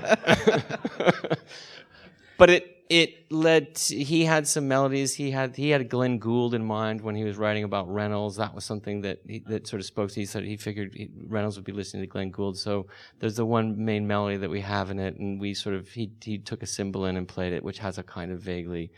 but 2.38 2.50
it 2.50 2.71
it 2.92 3.32
led 3.32 3.74
to, 3.76 4.04
he 4.04 4.26
had 4.26 4.46
some 4.46 4.68
melodies. 4.68 5.14
He 5.14 5.30
had 5.30 5.56
he 5.56 5.70
had 5.70 5.88
Glenn 5.88 6.18
Gould 6.18 6.52
in 6.52 6.62
mind 6.62 7.00
when 7.00 7.14
he 7.14 7.24
was 7.24 7.38
writing 7.38 7.64
about 7.64 7.90
Reynolds. 7.90 8.36
That 8.36 8.54
was 8.54 8.66
something 8.66 9.00
that 9.00 9.20
he, 9.26 9.38
that 9.46 9.66
sort 9.66 9.80
of 9.80 9.86
spoke 9.86 10.10
to. 10.10 10.20
He 10.20 10.26
said 10.26 10.44
he 10.44 10.58
figured 10.58 10.92
he, 10.94 11.08
Reynolds 11.26 11.56
would 11.56 11.64
be 11.64 11.72
listening 11.72 12.02
to 12.02 12.06
Glenn 12.06 12.30
Gould. 12.30 12.58
So 12.58 12.88
there's 13.18 13.36
the 13.36 13.46
one 13.46 13.82
main 13.82 14.06
melody 14.06 14.36
that 14.36 14.50
we 14.50 14.60
have 14.60 14.90
in 14.90 14.98
it 14.98 15.16
and 15.16 15.40
we 15.40 15.54
sort 15.54 15.74
of 15.74 15.88
he 15.88 16.12
he 16.22 16.36
took 16.36 16.62
a 16.62 16.66
cymbal 16.66 17.06
in 17.06 17.16
and 17.16 17.26
played 17.26 17.54
it 17.54 17.64
which 17.64 17.78
has 17.78 17.96
a 17.96 18.02
kind 18.02 18.30
of 18.30 18.40
vaguely 18.40 18.90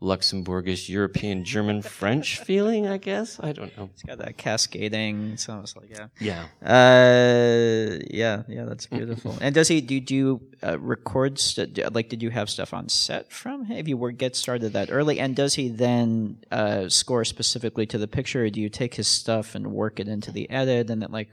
Luxembourgish 0.00 0.88
European 0.88 1.44
German 1.44 1.82
French 1.82 2.38
feeling 2.44 2.86
I 2.86 2.98
guess 2.98 3.38
I 3.40 3.52
don't 3.52 3.76
know 3.76 3.90
It's 3.92 4.02
got 4.02 4.18
that 4.18 4.36
cascading. 4.36 5.32
It's 5.32 5.48
almost 5.48 5.76
like 5.76 5.90
yeah. 5.90 6.06
yeah 6.20 6.44
Uh, 6.62 7.98
yeah, 8.10 8.42
yeah, 8.48 8.64
that's 8.64 8.86
beautiful. 8.86 9.36
and 9.40 9.54
does 9.54 9.68
he 9.68 9.80
do, 9.80 10.00
do 10.00 10.14
you 10.14 10.40
uh, 10.62 10.78
record 10.78 11.38
st- 11.38 11.92
like 11.94 12.08
did 12.08 12.22
you 12.22 12.30
have 12.30 12.48
stuff 12.50 12.72
on 12.74 12.88
set 12.88 13.30
from 13.32 13.64
him? 13.66 13.76
If 13.76 13.88
you 13.88 13.96
were 13.96 14.12
get 14.12 14.36
started 14.36 14.72
that 14.72 14.88
early, 14.90 15.18
and 15.20 15.34
does 15.36 15.54
he 15.54 15.68
then 15.68 16.38
uh, 16.50 16.88
score 16.88 17.24
specifically 17.24 17.86
to 17.86 17.98
the 17.98 18.08
picture, 18.08 18.44
or 18.44 18.50
do 18.50 18.60
you 18.60 18.68
take 18.68 18.94
his 18.94 19.08
stuff 19.08 19.54
and 19.54 19.68
work 19.68 20.00
it 20.00 20.08
into 20.08 20.30
the 20.32 20.48
edit, 20.50 20.90
and 20.90 21.02
then 21.02 21.10
like 21.10 21.28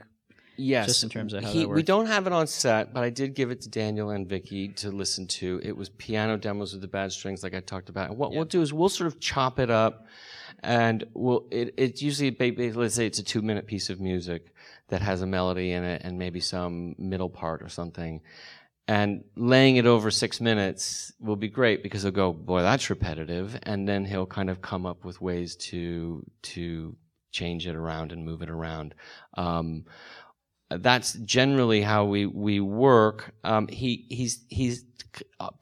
Yes, 0.60 0.88
Just 0.88 1.02
in 1.04 1.08
terms 1.08 1.32
of 1.32 1.42
how 1.42 1.50
he, 1.50 1.60
that 1.60 1.68
we 1.68 1.82
don't 1.82 2.06
have 2.06 2.26
it 2.26 2.32
on 2.32 2.46
set, 2.46 2.92
but 2.92 3.02
I 3.02 3.08
did 3.10 3.34
give 3.34 3.50
it 3.50 3.62
to 3.62 3.70
Daniel 3.70 4.10
and 4.10 4.28
Vicky 4.28 4.68
to 4.68 4.90
listen 4.90 5.26
to. 5.26 5.58
It 5.62 5.74
was 5.76 5.88
piano 5.88 6.36
demos 6.36 6.72
with 6.72 6.82
the 6.82 6.88
bad 6.88 7.12
strings, 7.12 7.42
like 7.42 7.54
I 7.54 7.60
talked 7.60 7.88
about. 7.88 8.10
And 8.10 8.18
what 8.18 8.32
we'll 8.32 8.44
do 8.44 8.60
is 8.60 8.72
we'll 8.72 8.90
sort 8.90 9.06
of 9.06 9.18
chop 9.20 9.58
it 9.58 9.70
up, 9.70 10.06
and 10.62 11.04
we'll. 11.14 11.46
It, 11.50 11.74
it's 11.78 12.02
usually 12.02 12.36
let's 12.74 12.94
say 12.94 13.06
it's 13.06 13.18
a 13.18 13.24
two 13.24 13.40
minute 13.40 13.66
piece 13.66 13.88
of 13.88 14.00
music 14.00 14.52
that 14.88 15.00
has 15.00 15.22
a 15.22 15.26
melody 15.26 15.72
in 15.72 15.82
it 15.82 16.02
and 16.04 16.18
maybe 16.18 16.40
some 16.40 16.94
middle 16.98 17.30
part 17.30 17.62
or 17.62 17.68
something. 17.68 18.20
And 18.86 19.24
laying 19.36 19.76
it 19.76 19.86
over 19.86 20.10
six 20.10 20.40
minutes 20.40 21.12
will 21.20 21.36
be 21.36 21.48
great 21.48 21.82
because 21.82 22.02
he'll 22.02 22.10
go, 22.10 22.32
boy, 22.32 22.62
that's 22.62 22.90
repetitive, 22.90 23.58
and 23.62 23.88
then 23.88 24.04
he'll 24.04 24.26
kind 24.26 24.50
of 24.50 24.60
come 24.60 24.84
up 24.84 25.04
with 25.04 25.20
ways 25.22 25.56
to 25.56 26.22
to 26.42 26.96
change 27.32 27.66
it 27.66 27.76
around 27.76 28.12
and 28.12 28.24
move 28.24 28.42
it 28.42 28.50
around. 28.50 28.94
Um, 29.36 29.84
that's 30.70 31.14
generally 31.14 31.82
how 31.82 32.04
we 32.04 32.26
we 32.26 32.60
work. 32.60 33.34
Um, 33.44 33.68
he 33.68 34.06
he's 34.08 34.44
he's 34.48 34.84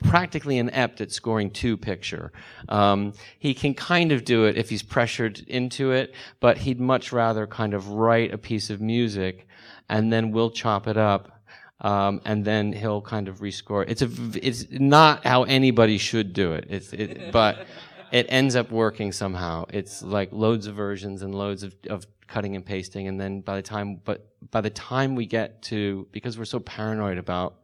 practically 0.04 0.58
inept 0.58 1.00
at 1.00 1.10
scoring 1.10 1.50
to 1.50 1.76
picture. 1.76 2.32
Um, 2.68 3.14
he 3.38 3.54
can 3.54 3.74
kind 3.74 4.12
of 4.12 4.24
do 4.24 4.44
it 4.44 4.56
if 4.56 4.68
he's 4.68 4.82
pressured 4.82 5.40
into 5.48 5.92
it, 5.92 6.14
but 6.40 6.58
he'd 6.58 6.80
much 6.80 7.12
rather 7.12 7.46
kind 7.46 7.74
of 7.74 7.88
write 7.88 8.32
a 8.32 8.38
piece 8.38 8.70
of 8.70 8.80
music, 8.80 9.46
and 9.88 10.12
then 10.12 10.32
we'll 10.32 10.50
chop 10.50 10.86
it 10.86 10.96
up. 10.96 11.32
Um, 11.80 12.20
and 12.24 12.44
then 12.44 12.72
he'll 12.72 13.00
kind 13.00 13.28
of 13.28 13.38
rescore. 13.38 13.84
It's 13.86 14.02
a, 14.02 14.10
it's 14.42 14.66
not 14.68 15.24
how 15.24 15.44
anybody 15.44 15.96
should 15.96 16.32
do 16.32 16.54
it. 16.54 16.66
It's, 16.68 16.92
it, 16.92 17.30
but 17.30 17.68
it 18.12 18.26
ends 18.28 18.56
up 18.56 18.70
working 18.70 19.12
somehow. 19.12 19.66
It's 19.70 20.02
like 20.02 20.32
loads 20.32 20.66
of 20.66 20.74
versions 20.74 21.22
and 21.22 21.34
loads 21.34 21.62
of, 21.62 21.74
of 21.88 22.06
cutting 22.26 22.54
and 22.54 22.64
pasting. 22.64 23.08
And 23.08 23.20
then 23.20 23.40
by 23.40 23.56
the 23.56 23.62
time, 23.62 24.00
but 24.04 24.26
by 24.50 24.60
the 24.60 24.70
time 24.70 25.14
we 25.14 25.26
get 25.26 25.62
to, 25.62 26.06
because 26.12 26.38
we're 26.38 26.44
so 26.44 26.60
paranoid 26.60 27.18
about 27.18 27.56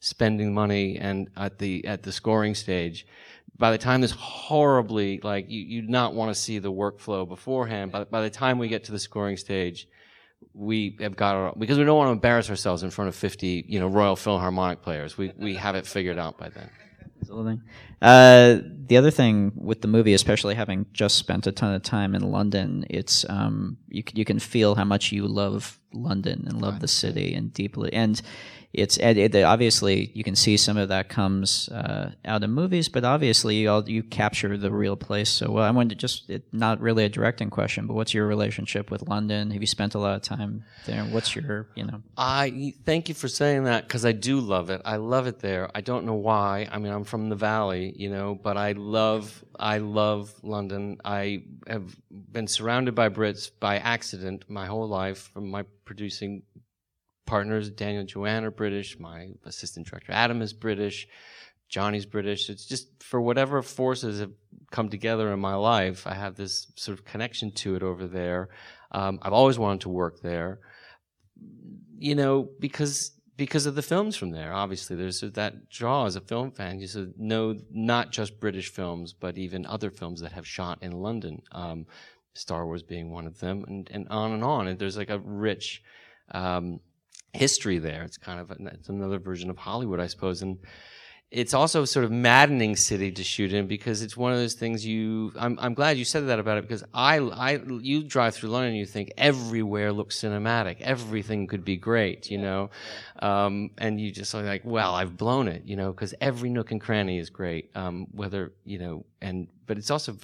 spending 0.00 0.52
money 0.54 0.98
and 0.98 1.30
at 1.36 1.58
the, 1.58 1.84
at 1.86 2.02
the 2.02 2.12
scoring 2.12 2.54
stage, 2.54 3.06
by 3.56 3.70
the 3.70 3.78
time 3.78 4.00
this 4.00 4.10
horribly, 4.12 5.20
like 5.22 5.48
you, 5.48 5.60
you'd 5.60 5.88
not 5.88 6.14
want 6.14 6.34
to 6.34 6.40
see 6.40 6.58
the 6.58 6.72
workflow 6.72 7.26
beforehand, 7.26 7.92
but 7.92 8.10
by 8.10 8.20
the 8.20 8.30
time 8.30 8.58
we 8.58 8.68
get 8.68 8.84
to 8.84 8.92
the 8.92 8.98
scoring 8.98 9.36
stage, 9.36 9.88
we 10.52 10.96
have 11.00 11.16
got 11.16 11.34
our, 11.36 11.54
because 11.56 11.78
we 11.78 11.84
don't 11.84 11.96
want 11.96 12.08
to 12.08 12.12
embarrass 12.12 12.50
ourselves 12.50 12.82
in 12.82 12.90
front 12.90 13.08
of 13.08 13.14
50, 13.14 13.64
you 13.68 13.78
know, 13.78 13.86
Royal 13.86 14.16
Philharmonic 14.16 14.82
players. 14.82 15.16
We, 15.16 15.32
we 15.38 15.54
have 15.54 15.74
it 15.74 15.86
figured 15.86 16.18
out 16.18 16.36
by 16.36 16.48
then. 16.48 16.68
Absolutely. 17.24 17.60
Uh, 18.02 18.58
the 18.86 18.96
other 18.98 19.10
thing 19.10 19.52
with 19.56 19.80
the 19.80 19.88
movie, 19.88 20.12
especially 20.12 20.54
having 20.54 20.86
just 20.92 21.16
spent 21.16 21.46
a 21.46 21.52
ton 21.52 21.74
of 21.74 21.82
time 21.82 22.14
in 22.14 22.30
London, 22.30 22.84
it's 22.90 23.24
um, 23.30 23.78
you 23.88 24.02
c- 24.06 24.12
you 24.18 24.24
can 24.26 24.38
feel 24.38 24.74
how 24.74 24.84
much 24.84 25.10
you 25.10 25.26
love 25.26 25.80
London 25.92 26.44
and 26.46 26.60
love 26.60 26.80
the 26.80 26.88
city 26.88 27.34
and 27.34 27.52
deeply 27.52 27.92
and. 27.92 28.20
It's 28.74 28.96
it, 28.96 29.34
obviously 29.36 30.10
you 30.14 30.24
can 30.24 30.34
see 30.34 30.56
some 30.56 30.76
of 30.76 30.88
that 30.88 31.08
comes 31.08 31.68
uh, 31.68 32.12
out 32.24 32.42
in 32.42 32.50
movies, 32.50 32.88
but 32.88 33.04
obviously 33.04 33.56
you 33.56 33.70
all, 33.70 33.88
you 33.88 34.02
capture 34.02 34.56
the 34.56 34.70
real 34.70 34.96
place 34.96 35.30
so 35.30 35.50
well. 35.50 35.64
I 35.64 35.70
wanted 35.70 35.90
to 35.90 35.94
just 35.96 36.28
it, 36.28 36.42
not 36.52 36.80
really 36.80 37.04
a 37.04 37.08
directing 37.08 37.50
question, 37.50 37.86
but 37.86 37.94
what's 37.94 38.12
your 38.12 38.26
relationship 38.26 38.90
with 38.90 39.08
London? 39.08 39.52
Have 39.52 39.62
you 39.62 39.66
spent 39.66 39.94
a 39.94 39.98
lot 39.98 40.16
of 40.16 40.22
time 40.22 40.64
there? 40.86 41.04
What's 41.04 41.36
your 41.36 41.68
you 41.76 41.84
know? 41.84 42.02
I 42.16 42.74
thank 42.84 43.08
you 43.08 43.14
for 43.14 43.28
saying 43.28 43.64
that 43.64 43.86
because 43.86 44.04
I 44.04 44.12
do 44.12 44.40
love 44.40 44.70
it. 44.70 44.82
I 44.84 44.96
love 44.96 45.26
it 45.26 45.38
there. 45.38 45.70
I 45.74 45.80
don't 45.80 46.04
know 46.04 46.14
why. 46.14 46.68
I 46.70 46.78
mean, 46.78 46.92
I'm 46.92 47.04
from 47.04 47.28
the 47.28 47.36
valley, 47.36 47.94
you 47.96 48.10
know, 48.10 48.34
but 48.34 48.56
I 48.56 48.72
love 48.72 49.44
I 49.58 49.78
love 49.78 50.32
London. 50.42 50.98
I 51.04 51.44
have 51.68 51.94
been 52.10 52.48
surrounded 52.48 52.94
by 52.94 53.08
Brits 53.08 53.50
by 53.60 53.78
accident 53.78 54.44
my 54.48 54.66
whole 54.66 54.88
life 54.88 55.30
from 55.32 55.48
my 55.48 55.64
producing 55.84 56.42
partners. 57.26 57.70
Daniel 57.70 58.00
and 58.00 58.08
Joanne 58.08 58.44
are 58.44 58.50
British. 58.50 58.98
My 58.98 59.28
assistant 59.44 59.86
director 59.86 60.12
Adam 60.12 60.42
is 60.42 60.52
British. 60.52 61.06
Johnny's 61.68 62.06
British. 62.06 62.50
It's 62.50 62.66
just 62.66 63.02
for 63.02 63.20
whatever 63.20 63.62
forces 63.62 64.20
have 64.20 64.32
come 64.70 64.88
together 64.88 65.32
in 65.32 65.40
my 65.40 65.54
life, 65.54 66.06
I 66.06 66.14
have 66.14 66.34
this 66.34 66.66
sort 66.76 66.98
of 66.98 67.04
connection 67.04 67.52
to 67.52 67.76
it 67.76 67.82
over 67.82 68.06
there. 68.06 68.48
Um, 68.92 69.18
I've 69.22 69.32
always 69.32 69.58
wanted 69.58 69.82
to 69.82 69.88
work 69.88 70.20
there, 70.20 70.60
you 71.96 72.14
know, 72.14 72.48
because 72.60 73.12
because 73.36 73.66
of 73.66 73.74
the 73.74 73.82
films 73.82 74.16
from 74.16 74.30
there. 74.30 74.52
Obviously, 74.52 74.94
there's 74.96 75.20
that 75.20 75.68
draw 75.68 76.06
as 76.06 76.16
a 76.16 76.20
film 76.20 76.52
fan. 76.52 76.78
You 76.78 76.86
sort 76.86 77.08
of 77.08 77.18
know 77.18 77.58
not 77.70 78.12
just 78.12 78.38
British 78.38 78.70
films, 78.70 79.12
but 79.12 79.38
even 79.38 79.66
other 79.66 79.90
films 79.90 80.20
that 80.20 80.32
have 80.32 80.46
shot 80.46 80.78
in 80.82 80.92
London. 80.92 81.42
Um, 81.50 81.86
Star 82.34 82.66
Wars 82.66 82.82
being 82.82 83.10
one 83.10 83.26
of 83.26 83.38
them, 83.38 83.64
and, 83.66 83.88
and 83.92 84.08
on 84.08 84.32
and 84.32 84.44
on. 84.44 84.66
And 84.68 84.78
there's 84.78 84.96
like 84.96 85.10
a 85.10 85.18
rich 85.18 85.82
um, 86.32 86.80
history 87.34 87.78
there. 87.78 88.02
It's 88.02 88.16
kind 88.16 88.40
of 88.40 88.50
a, 88.50 88.56
it's 88.66 88.88
another 88.88 89.18
version 89.18 89.50
of 89.50 89.58
Hollywood, 89.58 90.00
I 90.00 90.06
suppose. 90.06 90.42
And 90.42 90.58
it's 91.34 91.52
also 91.52 91.84
sort 91.84 92.04
of 92.04 92.12
maddening 92.12 92.76
city 92.76 93.10
to 93.10 93.24
shoot 93.24 93.52
in 93.52 93.66
because 93.66 94.02
it's 94.02 94.16
one 94.16 94.30
of 94.32 94.38
those 94.38 94.54
things 94.54 94.86
you 94.86 95.32
I'm, 95.36 95.58
I'm 95.60 95.74
glad 95.74 95.98
you 95.98 96.04
said 96.04 96.28
that 96.28 96.38
about 96.38 96.58
it 96.58 96.62
because 96.62 96.84
I, 96.94 97.18
I 97.18 97.60
you 97.80 98.04
drive 98.04 98.36
through 98.36 98.50
London 98.50 98.70
and 98.70 98.78
you 98.78 98.86
think 98.86 99.12
everywhere 99.18 99.92
looks 99.92 100.16
cinematic. 100.20 100.80
Everything 100.80 101.48
could 101.48 101.64
be 101.64 101.76
great 101.76 102.30
you 102.30 102.38
know? 102.38 102.70
Um, 103.18 103.70
and 103.78 104.00
you 104.00 104.12
just 104.12 104.32
are 104.34 104.42
like 104.42 104.62
well 104.64 104.94
I've 104.94 105.16
blown 105.16 105.48
it 105.48 105.62
you 105.64 105.74
know 105.74 105.90
because 105.90 106.14
every 106.20 106.50
nook 106.50 106.70
and 106.70 106.80
cranny 106.80 107.18
is 107.18 107.30
great 107.30 107.70
um, 107.74 108.06
whether 108.12 108.52
you 108.64 108.78
know 108.78 109.04
and 109.20 109.48
but 109.66 109.76
it's 109.76 109.90
also 109.90 110.16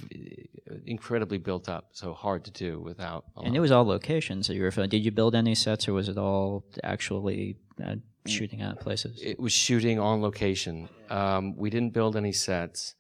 incredibly 0.87 1.39
built 1.39 1.69
up 1.69 1.89
so 1.91 2.15
hard 2.15 2.45
to 2.45 2.53
do 2.53 2.79
without 2.79 3.25
and 3.37 3.57
it 3.57 3.61
was 3.61 3.73
all 3.73 3.85
locations 3.85 4.47
that 4.47 4.55
you 4.55 4.63
were 4.63 4.71
filming. 4.71 4.91
Did 4.91 5.05
you 5.05 5.11
build 5.11 5.35
any 5.35 5.57
sets 5.57 5.89
or 5.89 5.93
was 5.93 6.09
it 6.09 6.19
all 6.19 6.65
actually 6.85 7.57
uh, 7.85 7.97
shooting 8.27 8.63
at 8.63 8.81
places? 8.81 9.21
It 9.23 9.39
was 9.39 9.53
shooting 9.53 9.99
on 9.99 10.23
location. 10.23 10.89
Um, 11.09 11.57
we 11.57 11.71
didn't 11.71 11.93
build 11.93 12.17
any 12.17 12.33
sets, 12.33 12.95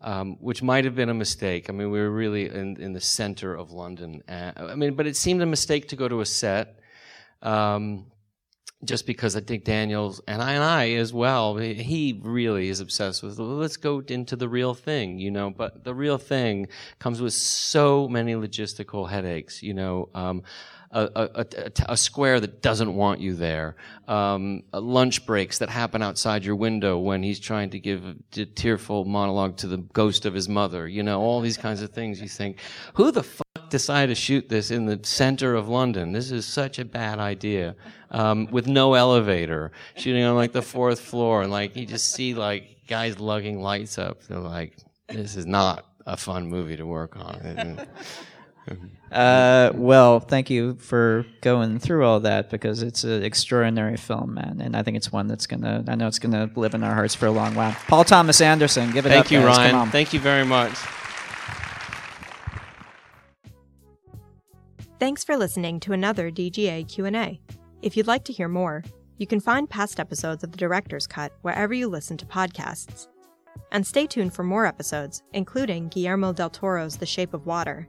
um, 0.00 0.36
which 0.40 0.62
might 0.62 0.84
have 0.84 0.94
been 0.94 1.08
a 1.08 1.14
mistake. 1.14 1.68
I 1.68 1.72
mean, 1.72 1.90
we 1.90 1.98
were 1.98 2.10
really 2.10 2.46
in, 2.48 2.80
in 2.80 2.92
the 2.92 3.00
center 3.00 3.54
of 3.54 3.72
London. 3.72 4.22
Uh, 4.28 4.52
I 4.56 4.74
mean, 4.74 4.94
but 4.94 5.06
it 5.06 5.16
seemed 5.16 5.42
a 5.42 5.46
mistake 5.46 5.88
to 5.88 5.96
go 5.96 6.08
to 6.08 6.20
a 6.20 6.26
set. 6.26 6.78
Um, 7.42 8.06
just 8.84 9.06
because 9.06 9.34
I 9.36 9.40
think 9.40 9.64
Daniels 9.64 10.20
and 10.28 10.42
I 10.42 10.52
and 10.52 10.62
I 10.62 10.90
as 10.92 11.12
well, 11.12 11.56
he 11.56 12.20
really 12.22 12.68
is 12.68 12.80
obsessed 12.80 13.22
with. 13.22 13.38
Well, 13.38 13.48
let's 13.48 13.76
go 13.76 14.02
into 14.06 14.36
the 14.36 14.48
real 14.48 14.74
thing, 14.74 15.18
you 15.18 15.30
know. 15.30 15.50
But 15.50 15.84
the 15.84 15.94
real 15.94 16.18
thing 16.18 16.68
comes 16.98 17.20
with 17.22 17.32
so 17.32 18.08
many 18.08 18.34
logistical 18.34 19.08
headaches, 19.08 19.62
you 19.62 19.74
know. 19.74 20.10
Um, 20.14 20.42
a, 20.94 21.30
a, 21.34 21.46
a, 21.88 21.96
square 21.96 22.38
that 22.38 22.62
doesn't 22.62 22.94
want 22.94 23.20
you 23.20 23.34
there, 23.34 23.74
um, 24.06 24.62
lunch 24.72 25.26
breaks 25.26 25.58
that 25.58 25.68
happen 25.68 26.02
outside 26.02 26.44
your 26.44 26.54
window 26.54 26.98
when 26.98 27.22
he's 27.22 27.40
trying 27.40 27.70
to 27.70 27.80
give 27.80 28.04
a 28.36 28.44
tearful 28.44 29.04
monologue 29.04 29.56
to 29.56 29.66
the 29.66 29.78
ghost 29.78 30.24
of 30.24 30.34
his 30.34 30.48
mother. 30.48 30.86
You 30.86 31.02
know, 31.02 31.20
all 31.20 31.40
these 31.40 31.56
kinds 31.56 31.82
of 31.82 31.90
things. 31.90 32.20
You 32.20 32.28
think, 32.28 32.58
who 32.94 33.10
the 33.10 33.24
fuck 33.24 33.70
decided 33.70 34.14
to 34.14 34.20
shoot 34.20 34.48
this 34.48 34.70
in 34.70 34.86
the 34.86 35.00
center 35.02 35.54
of 35.54 35.68
London? 35.68 36.12
This 36.12 36.30
is 36.30 36.46
such 36.46 36.78
a 36.78 36.84
bad 36.84 37.18
idea. 37.18 37.74
Um, 38.12 38.46
with 38.52 38.68
no 38.68 38.94
elevator, 38.94 39.72
shooting 39.96 40.22
on 40.22 40.36
like 40.36 40.52
the 40.52 40.62
fourth 40.62 41.00
floor, 41.00 41.42
and 41.42 41.50
like 41.50 41.74
you 41.74 41.84
just 41.84 42.12
see 42.12 42.34
like 42.34 42.86
guys 42.86 43.18
lugging 43.18 43.60
lights 43.60 43.98
up. 43.98 44.22
They're 44.22 44.38
like, 44.38 44.76
this 45.08 45.34
is 45.34 45.46
not 45.46 45.86
a 46.06 46.16
fun 46.16 46.46
movie 46.46 46.76
to 46.76 46.86
work 46.86 47.16
on. 47.16 47.80
Uh, 49.14 49.70
well, 49.74 50.18
thank 50.18 50.50
you 50.50 50.74
for 50.74 51.24
going 51.40 51.78
through 51.78 52.04
all 52.04 52.18
that 52.20 52.50
because 52.50 52.82
it's 52.82 53.04
an 53.04 53.22
extraordinary 53.22 53.96
film, 53.96 54.34
man, 54.34 54.60
and 54.60 54.76
I 54.76 54.82
think 54.82 54.96
it's 54.96 55.12
one 55.12 55.28
that's 55.28 55.46
gonna. 55.46 55.84
I 55.86 55.94
know 55.94 56.08
it's 56.08 56.18
gonna 56.18 56.50
live 56.56 56.74
in 56.74 56.82
our 56.82 56.94
hearts 56.94 57.14
for 57.14 57.26
a 57.26 57.30
long 57.30 57.54
while. 57.54 57.76
Paul 57.86 58.04
Thomas 58.04 58.40
Anderson, 58.40 58.90
give 58.90 59.06
it 59.06 59.10
thank 59.10 59.20
up. 59.20 59.26
Thank 59.28 59.42
you, 59.42 59.46
guys. 59.48 59.72
Rian. 59.72 59.90
Thank 59.90 60.12
you 60.12 60.20
very 60.20 60.44
much. 60.44 60.72
Thanks 64.98 65.22
for 65.22 65.36
listening 65.36 65.80
to 65.80 65.92
another 65.92 66.30
DGA 66.30 66.88
Q&A. 66.88 67.40
If 67.82 67.96
you'd 67.96 68.06
like 68.06 68.24
to 68.24 68.32
hear 68.32 68.48
more, 68.48 68.82
you 69.18 69.26
can 69.26 69.38
find 69.38 69.68
past 69.68 70.00
episodes 70.00 70.42
of 70.42 70.50
The 70.50 70.56
Director's 70.56 71.06
Cut 71.06 71.32
wherever 71.42 71.74
you 71.74 71.88
listen 71.88 72.16
to 72.16 72.26
podcasts. 72.26 73.06
And 73.70 73.86
stay 73.86 74.06
tuned 74.06 74.32
for 74.34 74.42
more 74.42 74.66
episodes, 74.66 75.22
including 75.34 75.88
Guillermo 75.88 76.32
del 76.32 76.50
Toro's 76.50 76.96
The 76.96 77.06
Shape 77.06 77.34
of 77.34 77.46
Water 77.46 77.86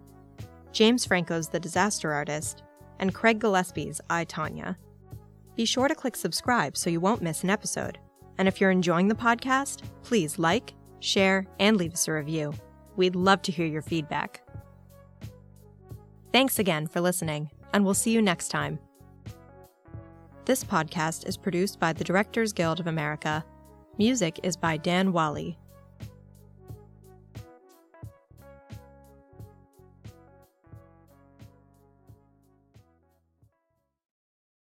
James 0.76 1.06
Franco's 1.06 1.48
The 1.48 1.60
Disaster 1.62 2.12
Artist, 2.12 2.62
and 3.00 3.14
Craig 3.14 3.40
Gillespie's 3.40 4.02
I, 4.10 4.26
Tonya. 4.26 4.76
Be 5.56 5.64
sure 5.64 5.88
to 5.88 5.96
click 5.96 6.18
subscribe 6.18 6.76
so 6.76 6.90
you 6.90 7.00
won't 7.00 7.22
miss 7.22 7.44
an 7.44 7.50
episode. 7.50 7.98
And 8.38 8.46
if 8.46 8.60
you're 8.60 8.72
enjoying 8.72 9.08
the 9.08 9.16
podcast, 9.16 9.84
please 10.04 10.38
like, 10.38 10.74
share, 11.00 11.48
and 11.62 11.78
leave 11.78 11.94
us 11.94 12.10
a 12.10 12.12
review. 12.12 12.54
We'd 12.98 13.16
love 13.16 13.42
to 13.44 13.54
hear 13.54 13.66
your 13.66 13.84
feedback. 13.84 14.42
Thanks 16.34 16.60
again 16.60 16.88
for 16.88 17.00
listening, 17.00 17.52
and 17.74 17.86
we'll 17.86 17.94
see 17.94 18.12
you 18.12 18.22
next 18.22 18.50
time. 18.50 18.78
This 20.44 20.66
podcast 20.66 21.26
is 21.26 21.38
produced 21.38 21.80
by 21.80 21.94
the 21.94 22.04
Directors 22.04 22.52
Guild 22.52 22.82
of 22.82 22.88
America. 22.88 23.46
Music 23.98 24.42
is 24.44 24.58
by 24.58 24.76
Dan 24.76 25.14
Wally. 25.14 25.58